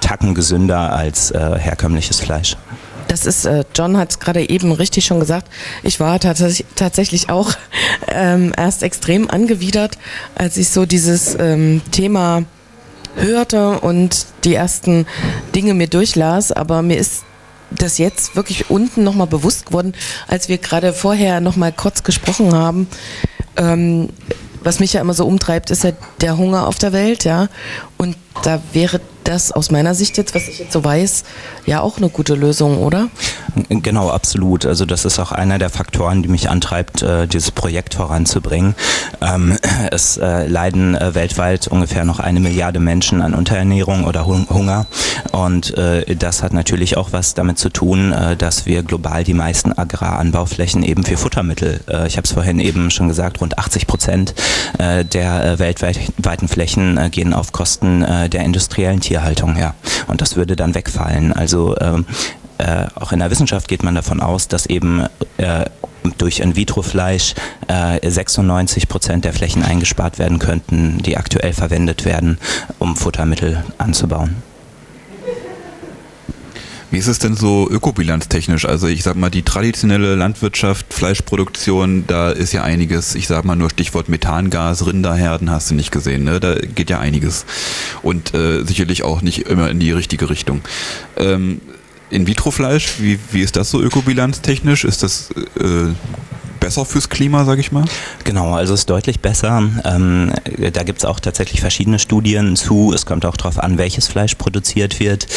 Tacken 0.00 0.34
gesünder 0.34 0.92
als 0.92 1.30
äh, 1.30 1.58
herkömmliches 1.58 2.20
Fleisch. 2.20 2.56
Das 3.16 3.24
ist, 3.24 3.46
äh, 3.46 3.64
John 3.74 3.96
hat 3.96 4.10
es 4.10 4.18
gerade 4.18 4.46
eben 4.46 4.72
richtig 4.72 5.06
schon 5.06 5.20
gesagt, 5.20 5.50
ich 5.82 6.00
war 6.00 6.20
tats 6.20 6.62
tatsächlich 6.74 7.30
auch 7.30 7.50
ähm, 8.08 8.52
erst 8.54 8.82
extrem 8.82 9.30
angewidert, 9.30 9.96
als 10.34 10.58
ich 10.58 10.68
so 10.68 10.84
dieses 10.84 11.34
ähm, 11.40 11.80
Thema 11.92 12.44
hörte 13.14 13.80
und 13.80 14.26
die 14.44 14.54
ersten 14.54 15.06
Dinge 15.54 15.72
mir 15.72 15.86
durchlas, 15.86 16.52
aber 16.52 16.82
mir 16.82 16.98
ist 16.98 17.24
das 17.70 17.96
jetzt 17.96 18.36
wirklich 18.36 18.68
unten 18.68 19.02
nochmal 19.02 19.28
bewusst 19.28 19.64
geworden, 19.64 19.94
als 20.28 20.50
wir 20.50 20.58
gerade 20.58 20.92
vorher 20.92 21.40
nochmal 21.40 21.72
kurz 21.72 22.02
gesprochen 22.02 22.54
haben. 22.54 22.86
Ähm, 23.56 24.10
was 24.62 24.78
mich 24.78 24.92
ja 24.92 25.00
immer 25.00 25.14
so 25.14 25.26
umtreibt, 25.26 25.70
ist 25.70 25.84
ja 25.84 25.92
der 26.20 26.36
Hunger 26.36 26.66
auf 26.66 26.76
der 26.78 26.92
Welt, 26.92 27.24
ja. 27.24 27.48
Und 27.96 28.16
da 28.42 28.60
wäre 28.72 29.00
das 29.26 29.50
aus 29.50 29.70
meiner 29.70 29.94
Sicht 29.94 30.16
jetzt, 30.18 30.34
was 30.34 30.46
ich 30.48 30.58
jetzt 30.60 30.72
so 30.72 30.84
weiß, 30.84 31.24
ja 31.66 31.80
auch 31.80 31.96
eine 31.96 32.08
gute 32.08 32.34
Lösung, 32.34 32.78
oder? 32.78 33.08
Genau, 33.68 34.10
absolut. 34.10 34.66
Also 34.66 34.84
das 34.84 35.04
ist 35.04 35.18
auch 35.18 35.32
einer 35.32 35.58
der 35.58 35.70
Faktoren, 35.70 36.22
die 36.22 36.28
mich 36.28 36.48
antreibt, 36.48 37.02
äh, 37.02 37.26
dieses 37.26 37.50
Projekt 37.50 37.94
voranzubringen. 37.94 38.74
Ähm, 39.20 39.56
es 39.90 40.16
äh, 40.16 40.46
leiden 40.46 40.94
äh, 40.94 41.14
weltweit 41.14 41.66
ungefähr 41.66 42.04
noch 42.04 42.20
eine 42.20 42.40
Milliarde 42.40 42.78
Menschen 42.78 43.22
an 43.22 43.34
Unterernährung 43.34 44.04
oder 44.04 44.26
Hunger. 44.26 44.86
Und 45.32 45.74
das 46.18 46.42
hat 46.42 46.52
natürlich 46.52 46.96
auch 46.96 47.12
was 47.12 47.34
damit 47.34 47.58
zu 47.58 47.68
tun, 47.68 48.14
dass 48.38 48.66
wir 48.66 48.82
global 48.82 49.24
die 49.24 49.34
meisten 49.34 49.72
Agraranbauflächen 49.72 50.82
eben 50.82 51.04
für 51.04 51.16
Futtermittel, 51.16 51.80
ich 52.06 52.16
habe 52.16 52.24
es 52.24 52.32
vorhin 52.32 52.58
eben 52.58 52.90
schon 52.90 53.08
gesagt, 53.08 53.40
rund 53.40 53.58
80 53.58 53.86
Prozent 53.86 54.34
der 54.78 55.58
weltweiten 55.58 56.48
Flächen 56.48 57.10
gehen 57.10 57.34
auf 57.34 57.52
Kosten 57.52 57.85
der 58.00 58.42
industriellen 58.44 59.00
Tierhaltung 59.00 59.54
her. 59.54 59.74
Und 60.06 60.20
das 60.20 60.36
würde 60.36 60.56
dann 60.56 60.74
wegfallen. 60.74 61.32
Also 61.32 61.76
ähm, 61.80 62.06
äh, 62.58 62.86
auch 62.94 63.12
in 63.12 63.18
der 63.18 63.30
Wissenschaft 63.30 63.68
geht 63.68 63.82
man 63.82 63.94
davon 63.94 64.20
aus, 64.20 64.48
dass 64.48 64.66
eben 64.66 65.04
äh, 65.36 65.64
durch 66.18 66.40
In-vitro-Fleisch 66.40 67.34
äh, 67.68 68.08
96 68.08 68.88
Prozent 68.88 69.24
der 69.24 69.32
Flächen 69.32 69.62
eingespart 69.62 70.18
werden 70.18 70.38
könnten, 70.38 70.98
die 71.02 71.16
aktuell 71.16 71.52
verwendet 71.52 72.04
werden, 72.04 72.38
um 72.78 72.96
Futtermittel 72.96 73.64
anzubauen. 73.78 74.36
Wie 76.90 76.98
ist 76.98 77.08
es 77.08 77.18
denn 77.18 77.34
so 77.34 77.68
ökobilanztechnisch? 77.68 78.64
Also 78.64 78.86
ich 78.86 79.02
sag 79.02 79.16
mal, 79.16 79.30
die 79.30 79.42
traditionelle 79.42 80.14
Landwirtschaft, 80.14 80.94
Fleischproduktion, 80.94 82.04
da 82.06 82.30
ist 82.30 82.52
ja 82.52 82.62
einiges, 82.62 83.14
ich 83.16 83.26
sag 83.26 83.44
mal 83.44 83.56
nur 83.56 83.70
Stichwort 83.70 84.08
Methangas, 84.08 84.86
Rinderherden 84.86 85.50
hast 85.50 85.70
du 85.70 85.74
nicht 85.74 85.90
gesehen, 85.90 86.24
ne? 86.24 86.38
Da 86.38 86.54
geht 86.54 86.88
ja 86.88 87.00
einiges. 87.00 87.44
Und 88.02 88.34
äh, 88.34 88.64
sicherlich 88.64 89.02
auch 89.02 89.20
nicht 89.20 89.46
immer 89.46 89.68
in 89.68 89.80
die 89.80 89.90
richtige 89.90 90.30
Richtung. 90.30 90.60
Ähm, 91.16 91.60
In-vitro-Fleisch, 92.10 93.00
wie, 93.00 93.18
wie 93.32 93.40
ist 93.40 93.56
das 93.56 93.70
so 93.70 93.80
ökobilanztechnisch? 93.82 94.84
Ist 94.84 95.02
das 95.02 95.30
äh, 95.58 95.92
besser 96.66 96.84
fürs 96.84 97.08
Klima, 97.08 97.44
sage 97.44 97.60
ich 97.60 97.70
mal? 97.70 97.84
Genau, 98.24 98.52
also 98.54 98.74
es 98.74 98.80
ist 98.80 98.90
deutlich 98.90 99.20
besser. 99.20 99.62
Ähm, 99.84 100.32
da 100.72 100.82
gibt 100.82 100.98
es 100.98 101.04
auch 101.04 101.20
tatsächlich 101.20 101.60
verschiedene 101.60 101.98
Studien 101.98 102.56
zu. 102.56 102.92
Es 102.92 103.06
kommt 103.06 103.24
auch 103.24 103.36
darauf 103.36 103.58
an, 103.58 103.78
welches 103.78 104.08
Fleisch 104.08 104.34
produziert 104.34 104.98
wird. 104.98 105.28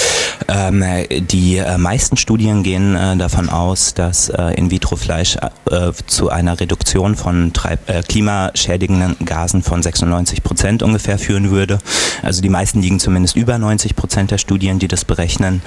Ähm, 0.47 0.83
die 1.09 1.57
äh, 1.57 1.77
meisten 1.77 2.17
Studien 2.17 2.63
gehen 2.63 2.95
äh, 2.95 3.17
davon 3.17 3.49
aus, 3.49 3.93
dass 3.93 4.29
äh, 4.29 4.53
In-vitro-Fleisch 4.55 5.37
äh, 5.69 5.91
zu 6.07 6.29
einer 6.29 6.59
Reduktion 6.59 7.15
von 7.15 7.53
Treib 7.53 7.89
äh, 7.89 8.01
klimaschädigenden 8.01 9.17
Gasen 9.25 9.63
von 9.63 9.83
96 9.83 10.43
Prozent 10.43 10.83
ungefähr 10.83 11.19
führen 11.19 11.51
würde. 11.51 11.79
Also 12.21 12.41
die 12.41 12.49
meisten 12.49 12.81
liegen 12.81 12.99
zumindest 12.99 13.35
über 13.35 13.57
90 13.57 13.95
Prozent 13.95 14.31
der 14.31 14.37
Studien, 14.37 14.79
die 14.79 14.87
das 14.87 15.05
berechnen. 15.05 15.61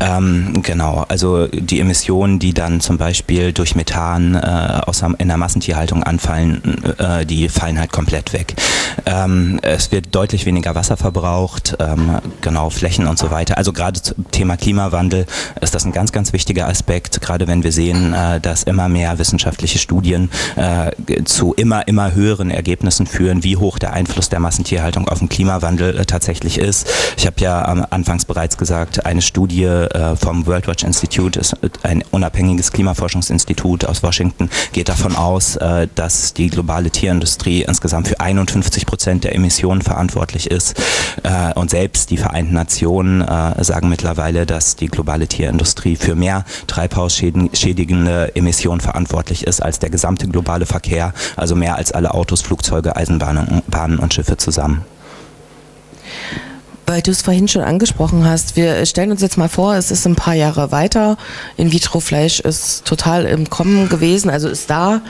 Ähm, 0.00 0.62
genau, 0.62 1.04
also 1.08 1.46
die 1.46 1.80
Emissionen, 1.80 2.38
die 2.38 2.54
dann 2.54 2.80
zum 2.80 2.98
Beispiel 2.98 3.52
durch 3.52 3.74
Methan 3.74 4.34
äh, 4.34 4.80
aus 4.86 5.02
in 5.18 5.28
der 5.28 5.36
Massentierhaltung 5.36 6.02
anfallen, 6.02 6.82
äh, 6.98 7.26
die 7.26 7.48
fallen 7.48 7.78
halt 7.78 7.92
komplett 7.92 8.32
weg. 8.32 8.54
Ähm, 9.06 9.58
es 9.62 9.92
wird 9.92 10.14
deutlich 10.14 10.46
weniger 10.46 10.74
Wasser 10.74 10.96
verbraucht, 10.96 11.76
ähm, 11.78 12.18
genau 12.40 12.70
Flächen 12.70 13.06
und 13.06 13.18
so 13.18 13.30
weiter. 13.30 13.58
Also 13.58 13.72
gerade 13.72 14.00
Thema 14.30 14.56
Klimawandel 14.56 15.26
ist 15.60 15.74
das 15.74 15.84
ein 15.84 15.92
ganz, 15.92 16.12
ganz 16.12 16.32
wichtiger 16.32 16.68
Aspekt, 16.68 17.20
gerade 17.20 17.46
wenn 17.46 17.62
wir 17.62 17.72
sehen, 17.72 18.14
äh, 18.14 18.40
dass 18.40 18.62
immer 18.62 18.88
mehr 18.88 19.18
wissenschaftliche 19.18 19.78
Studien 19.78 20.30
äh, 20.56 21.24
zu 21.24 21.54
immer, 21.54 21.86
immer 21.88 22.14
höheren 22.14 22.50
Ergebnissen 22.50 23.06
führen, 23.06 23.44
wie 23.44 23.56
hoch 23.56 23.78
der 23.78 23.92
Einfluss 23.92 24.28
der 24.28 24.40
Massentierhaltung 24.40 25.08
auf 25.08 25.18
den 25.18 25.28
Klimawandel 25.28 25.98
äh, 25.98 26.04
tatsächlich 26.04 26.58
ist. 26.58 26.88
Ich 27.16 27.26
habe 27.26 27.36
ja 27.40 27.62
anfangs 27.62 28.24
bereits 28.24 28.56
gesagt, 28.56 29.06
eine 29.06 29.22
Studie 29.22 29.68
vom 30.16 30.46
World 30.46 30.66
Watch 30.66 30.84
Institute 30.84 31.38
ist 31.38 31.56
ein 31.82 32.02
unabhängiges 32.10 32.72
Klimaforschungsinstitut 32.72 33.84
aus 33.84 34.02
Washington, 34.02 34.50
geht 34.72 34.88
davon 34.88 35.16
aus, 35.16 35.58
dass 35.94 36.34
die 36.34 36.50
globale 36.50 36.90
Tierindustrie 36.90 37.62
insgesamt 37.62 38.08
für 38.08 38.20
51 38.20 38.86
Prozent 38.86 39.24
der 39.24 39.34
Emissionen 39.34 39.82
verantwortlich 39.82 40.50
ist. 40.50 40.74
Und 41.54 41.70
selbst 41.70 42.10
die 42.10 42.16
Vereinten 42.16 42.54
Nationen 42.54 43.24
sagen 43.62 43.88
mittlerweile, 43.88 44.03
dass 44.46 44.76
die 44.76 44.88
globale 44.88 45.26
Tierindustrie 45.26 45.96
für 45.96 46.14
mehr 46.14 46.44
treibhausschädigende 46.66 48.36
Emissionen 48.36 48.80
verantwortlich 48.80 49.46
ist 49.46 49.62
als 49.62 49.78
der 49.78 49.90
gesamte 49.90 50.28
globale 50.28 50.66
Verkehr, 50.66 51.14
also 51.36 51.56
mehr 51.56 51.76
als 51.76 51.92
alle 51.92 52.12
Autos, 52.14 52.42
Flugzeuge, 52.42 52.96
Eisenbahnen 52.96 53.62
Bahnen 53.66 53.98
und 53.98 54.12
Schiffe 54.14 54.36
zusammen. 54.36 54.84
Weil 56.86 57.00
du 57.00 57.10
es 57.10 57.22
vorhin 57.22 57.48
schon 57.48 57.62
angesprochen 57.62 58.26
hast, 58.26 58.56
wir 58.56 58.84
stellen 58.84 59.10
uns 59.10 59.22
jetzt 59.22 59.38
mal 59.38 59.48
vor, 59.48 59.74
es 59.74 59.90
ist 59.90 60.06
ein 60.06 60.16
paar 60.16 60.34
Jahre 60.34 60.70
weiter. 60.70 61.16
In-vitro-Fleisch 61.56 62.40
ist 62.40 62.84
total 62.84 63.24
im 63.24 63.48
Kommen 63.48 63.88
gewesen, 63.88 64.28
also 64.28 64.48
ist 64.48 64.68
da, 64.68 65.00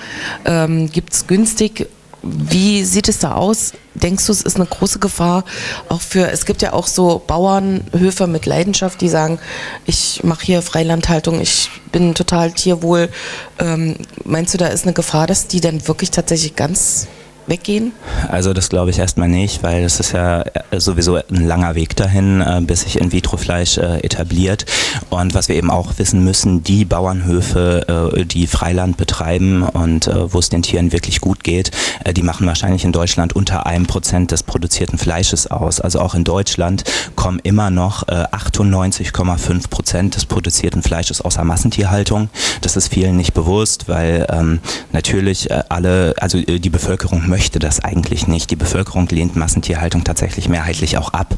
ähm, 0.44 0.88
gibt 0.90 1.12
es 1.12 1.26
günstig. 1.26 1.88
Wie 2.26 2.84
sieht 2.84 3.08
es 3.08 3.18
da 3.18 3.32
aus? 3.34 3.72
Denkst 3.94 4.26
du, 4.26 4.32
es 4.32 4.40
ist 4.40 4.56
eine 4.56 4.64
große 4.64 4.98
Gefahr 4.98 5.44
auch 5.90 6.00
für, 6.00 6.30
es 6.30 6.46
gibt 6.46 6.62
ja 6.62 6.72
auch 6.72 6.86
so 6.86 7.22
Bauernhöfe 7.26 8.26
mit 8.26 8.46
Leidenschaft, 8.46 9.02
die 9.02 9.10
sagen, 9.10 9.38
ich 9.84 10.24
mache 10.24 10.46
hier 10.46 10.62
Freilandhaltung, 10.62 11.40
ich 11.40 11.68
bin 11.92 12.14
total 12.14 12.52
tierwohl. 12.52 13.10
Ähm, 13.58 13.96
meinst 14.24 14.54
du, 14.54 14.58
da 14.58 14.68
ist 14.68 14.84
eine 14.84 14.94
Gefahr, 14.94 15.26
dass 15.26 15.48
die 15.48 15.60
dann 15.60 15.86
wirklich 15.86 16.10
tatsächlich 16.10 16.56
ganz 16.56 17.08
weggehen? 17.46 17.92
Also 18.28 18.52
das 18.52 18.68
glaube 18.68 18.90
ich 18.90 18.98
erstmal 18.98 19.28
nicht, 19.28 19.62
weil 19.62 19.84
es 19.84 20.00
ist 20.00 20.12
ja 20.12 20.42
äh, 20.42 20.80
sowieso 20.80 21.16
ein 21.16 21.46
langer 21.46 21.74
Weg 21.74 21.96
dahin, 21.96 22.40
äh, 22.40 22.60
bis 22.62 22.82
sich 22.82 22.98
In-vitro-Fleisch 22.98 23.78
äh, 23.78 23.98
etabliert. 24.00 24.64
Und 25.10 25.34
was 25.34 25.48
wir 25.48 25.56
eben 25.56 25.70
auch 25.70 25.98
wissen 25.98 26.24
müssen, 26.24 26.62
die 26.62 26.84
Bauernhöfe, 26.84 28.24
die 28.26 28.46
Freiland 28.46 28.96
betreiben 28.96 29.62
und 29.62 30.08
wo 30.12 30.38
es 30.38 30.48
den 30.48 30.62
Tieren 30.62 30.92
wirklich 30.92 31.20
gut 31.20 31.44
geht, 31.44 31.70
die 32.12 32.22
machen 32.22 32.46
wahrscheinlich 32.46 32.84
in 32.84 32.92
Deutschland 32.92 33.34
unter 33.34 33.66
einem 33.66 33.86
Prozent 33.86 34.30
des 34.30 34.42
produzierten 34.42 34.98
Fleisches 34.98 35.46
aus. 35.48 35.80
Also 35.80 36.00
auch 36.00 36.14
in 36.14 36.24
Deutschland 36.24 36.84
kommen 37.16 37.40
immer 37.42 37.70
noch 37.70 38.06
98,5 38.06 39.68
Prozent 39.68 40.16
des 40.16 40.26
produzierten 40.26 40.82
Fleisches 40.82 41.20
aus 41.20 41.34
der 41.34 41.44
Massentierhaltung. 41.44 42.28
Das 42.60 42.76
ist 42.76 42.88
vielen 42.88 43.16
nicht 43.16 43.34
bewusst, 43.34 43.88
weil 43.88 44.26
ähm, 44.30 44.60
natürlich 44.92 45.48
alle, 45.68 46.14
also 46.18 46.40
die 46.40 46.70
Bevölkerung 46.70 47.28
möchte 47.34 47.58
das 47.58 47.80
eigentlich 47.80 48.28
nicht. 48.28 48.52
Die 48.52 48.56
Bevölkerung 48.56 49.08
lehnt 49.08 49.34
Massentierhaltung 49.34 50.04
tatsächlich 50.04 50.48
mehrheitlich 50.48 50.98
auch 50.98 51.12
ab, 51.12 51.34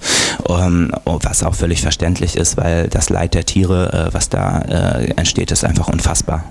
ähm, 0.47 0.93
was 1.07 1.43
auch 1.43 1.55
völlig 1.55 1.81
verständlich 1.81 2.37
ist, 2.37 2.59
weil 2.59 2.89
das 2.89 3.09
Leid 3.09 3.33
der 3.33 3.47
Tiere, 3.47 4.11
äh, 4.11 4.13
was 4.13 4.29
da 4.29 4.59
äh, 4.59 5.07
entsteht, 5.17 5.51
ist 5.53 5.65
einfach 5.65 5.89
unfassbar. 5.89 6.45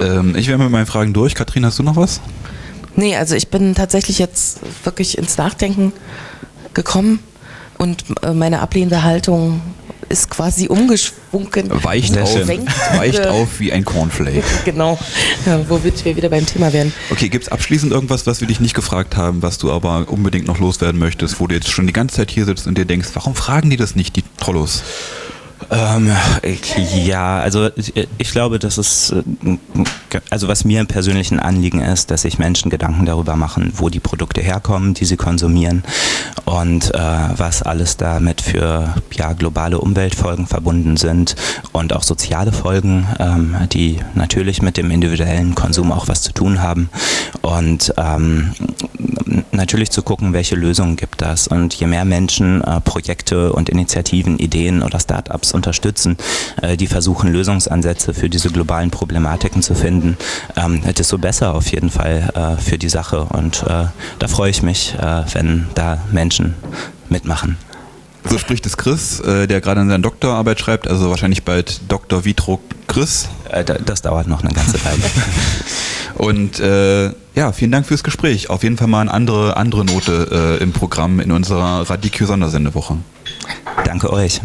Ähm, 0.00 0.34
ich 0.34 0.48
wäre 0.48 0.58
mit 0.58 0.70
meinen 0.70 0.86
Fragen 0.86 1.12
durch. 1.12 1.34
Katrin, 1.34 1.66
hast 1.66 1.78
du 1.78 1.82
noch 1.82 1.96
was? 1.96 2.22
Nee, 2.96 3.16
also 3.16 3.34
ich 3.34 3.48
bin 3.48 3.74
tatsächlich 3.74 4.18
jetzt 4.18 4.60
wirklich 4.84 5.18
ins 5.18 5.36
Nachdenken 5.36 5.92
gekommen 6.72 7.18
und 7.76 8.02
äh, 8.22 8.32
meine 8.32 8.60
ablehnende 8.60 9.02
Haltung 9.02 9.60
ist 10.08 10.30
quasi 10.30 10.68
umgeschwungen. 10.68 11.70
Weicht, 11.84 12.16
auf, 12.18 12.48
weicht 12.96 13.26
auf 13.26 13.60
wie 13.60 13.72
ein 13.72 13.84
Cornflake. 13.84 14.42
genau, 14.64 14.98
ja, 15.46 15.60
womit 15.68 16.04
wir 16.04 16.16
wieder 16.16 16.28
beim 16.28 16.46
Thema 16.46 16.72
werden. 16.72 16.92
Okay, 17.10 17.28
gibt 17.28 17.44
es 17.44 17.52
abschließend 17.52 17.92
irgendwas, 17.92 18.26
was 18.26 18.40
wir 18.40 18.48
dich 18.48 18.60
nicht 18.60 18.74
gefragt 18.74 19.16
haben, 19.16 19.42
was 19.42 19.58
du 19.58 19.70
aber 19.70 20.06
unbedingt 20.08 20.46
noch 20.46 20.58
loswerden 20.58 20.98
möchtest, 20.98 21.40
wo 21.40 21.46
du 21.46 21.54
jetzt 21.54 21.70
schon 21.70 21.86
die 21.86 21.92
ganze 21.92 22.16
Zeit 22.16 22.30
hier 22.30 22.44
sitzt 22.44 22.66
und 22.66 22.78
dir 22.78 22.84
denkst, 22.84 23.10
warum 23.14 23.34
fragen 23.34 23.70
die 23.70 23.76
das 23.76 23.94
nicht, 23.94 24.16
die 24.16 24.24
Trollos? 24.36 24.82
Ähm, 25.70 26.10
ja, 27.04 27.40
also 27.40 27.68
ich, 27.76 27.92
ich 27.96 28.30
glaube, 28.30 28.58
dass 28.58 28.78
es, 28.78 29.10
äh, 29.10 29.22
also 30.30 30.48
was 30.48 30.64
mir 30.64 30.80
im 30.80 30.86
persönlichen 30.86 31.40
Anliegen 31.40 31.80
ist, 31.80 32.10
dass 32.10 32.22
sich 32.22 32.38
Menschen 32.38 32.70
Gedanken 32.70 33.04
darüber 33.04 33.36
machen, 33.36 33.72
wo 33.76 33.90
die 33.90 34.00
Produkte 34.00 34.40
herkommen, 34.40 34.94
die 34.94 35.04
sie 35.04 35.16
konsumieren 35.16 35.84
und 36.46 36.94
äh, 36.94 36.98
was 36.98 37.62
alles 37.62 37.98
damit 37.98 38.40
für 38.40 38.94
ja, 39.12 39.32
globale 39.34 39.78
Umweltfolgen 39.78 40.46
verbunden 40.46 40.96
sind 40.96 41.36
und 41.72 41.92
auch 41.92 42.02
soziale 42.02 42.52
Folgen, 42.52 43.06
ähm, 43.18 43.56
die 43.72 43.98
natürlich 44.14 44.62
mit 44.62 44.76
dem 44.78 44.90
individuellen 44.90 45.54
Konsum 45.54 45.92
auch 45.92 46.08
was 46.08 46.22
zu 46.22 46.32
tun 46.32 46.62
haben. 46.62 46.88
Und 47.42 47.92
ähm, 47.98 48.52
natürlich 49.52 49.90
zu 49.90 50.02
gucken, 50.02 50.32
welche 50.32 50.54
Lösungen 50.54 50.96
gibt 50.96 51.22
das 51.22 51.48
und 51.48 51.74
je 51.74 51.86
mehr 51.86 52.04
Menschen 52.04 52.62
äh, 52.62 52.80
Projekte 52.80 53.52
und 53.52 53.68
Initiativen, 53.68 54.38
Ideen 54.38 54.82
oder 54.82 55.00
Startups 55.00 55.52
unterstützen, 55.52 56.16
äh, 56.62 56.76
die 56.76 56.86
versuchen 56.86 57.32
Lösungsansätze 57.32 58.14
für 58.14 58.28
diese 58.28 58.50
globalen 58.50 58.90
Problematiken 58.90 59.62
zu 59.62 59.74
finden, 59.74 60.16
ähm, 60.56 60.82
desto 60.94 61.18
besser 61.18 61.54
auf 61.54 61.70
jeden 61.70 61.90
Fall 61.90 62.30
äh, 62.34 62.60
für 62.60 62.78
die 62.78 62.88
Sache 62.88 63.24
und 63.24 63.62
äh, 63.64 63.86
da 64.18 64.28
freue 64.28 64.50
ich 64.50 64.62
mich, 64.62 64.94
äh, 64.94 65.24
wenn 65.32 65.66
da 65.74 65.98
Menschen 66.12 66.54
mitmachen. 67.08 67.56
So 68.24 68.36
spricht 68.36 68.66
es 68.66 68.76
Chris, 68.76 69.20
äh, 69.20 69.46
der 69.46 69.60
gerade 69.60 69.80
an 69.80 69.88
seiner 69.88 70.02
Doktorarbeit 70.02 70.60
schreibt, 70.60 70.86
also 70.86 71.08
wahrscheinlich 71.08 71.44
bald 71.44 71.80
Dr. 71.88 72.24
Vitro 72.24 72.60
Chris. 72.86 73.28
Das 73.86 74.02
dauert 74.02 74.26
noch 74.26 74.42
eine 74.42 74.52
ganze 74.52 74.84
Weile. 74.84 75.02
Und 76.18 76.58
äh, 76.58 77.12
ja, 77.34 77.52
vielen 77.52 77.70
Dank 77.70 77.86
fürs 77.86 78.02
Gespräch. 78.02 78.50
Auf 78.50 78.64
jeden 78.64 78.76
Fall 78.76 78.88
mal 78.88 79.02
eine 79.02 79.12
andere, 79.12 79.56
andere 79.56 79.84
Note 79.84 80.58
äh, 80.60 80.62
im 80.62 80.72
Programm 80.72 81.20
in 81.20 81.30
unserer 81.30 81.88
Radikü-Sondersendewoche. 81.88 82.96
Danke 83.84 84.12
euch. 84.12 84.40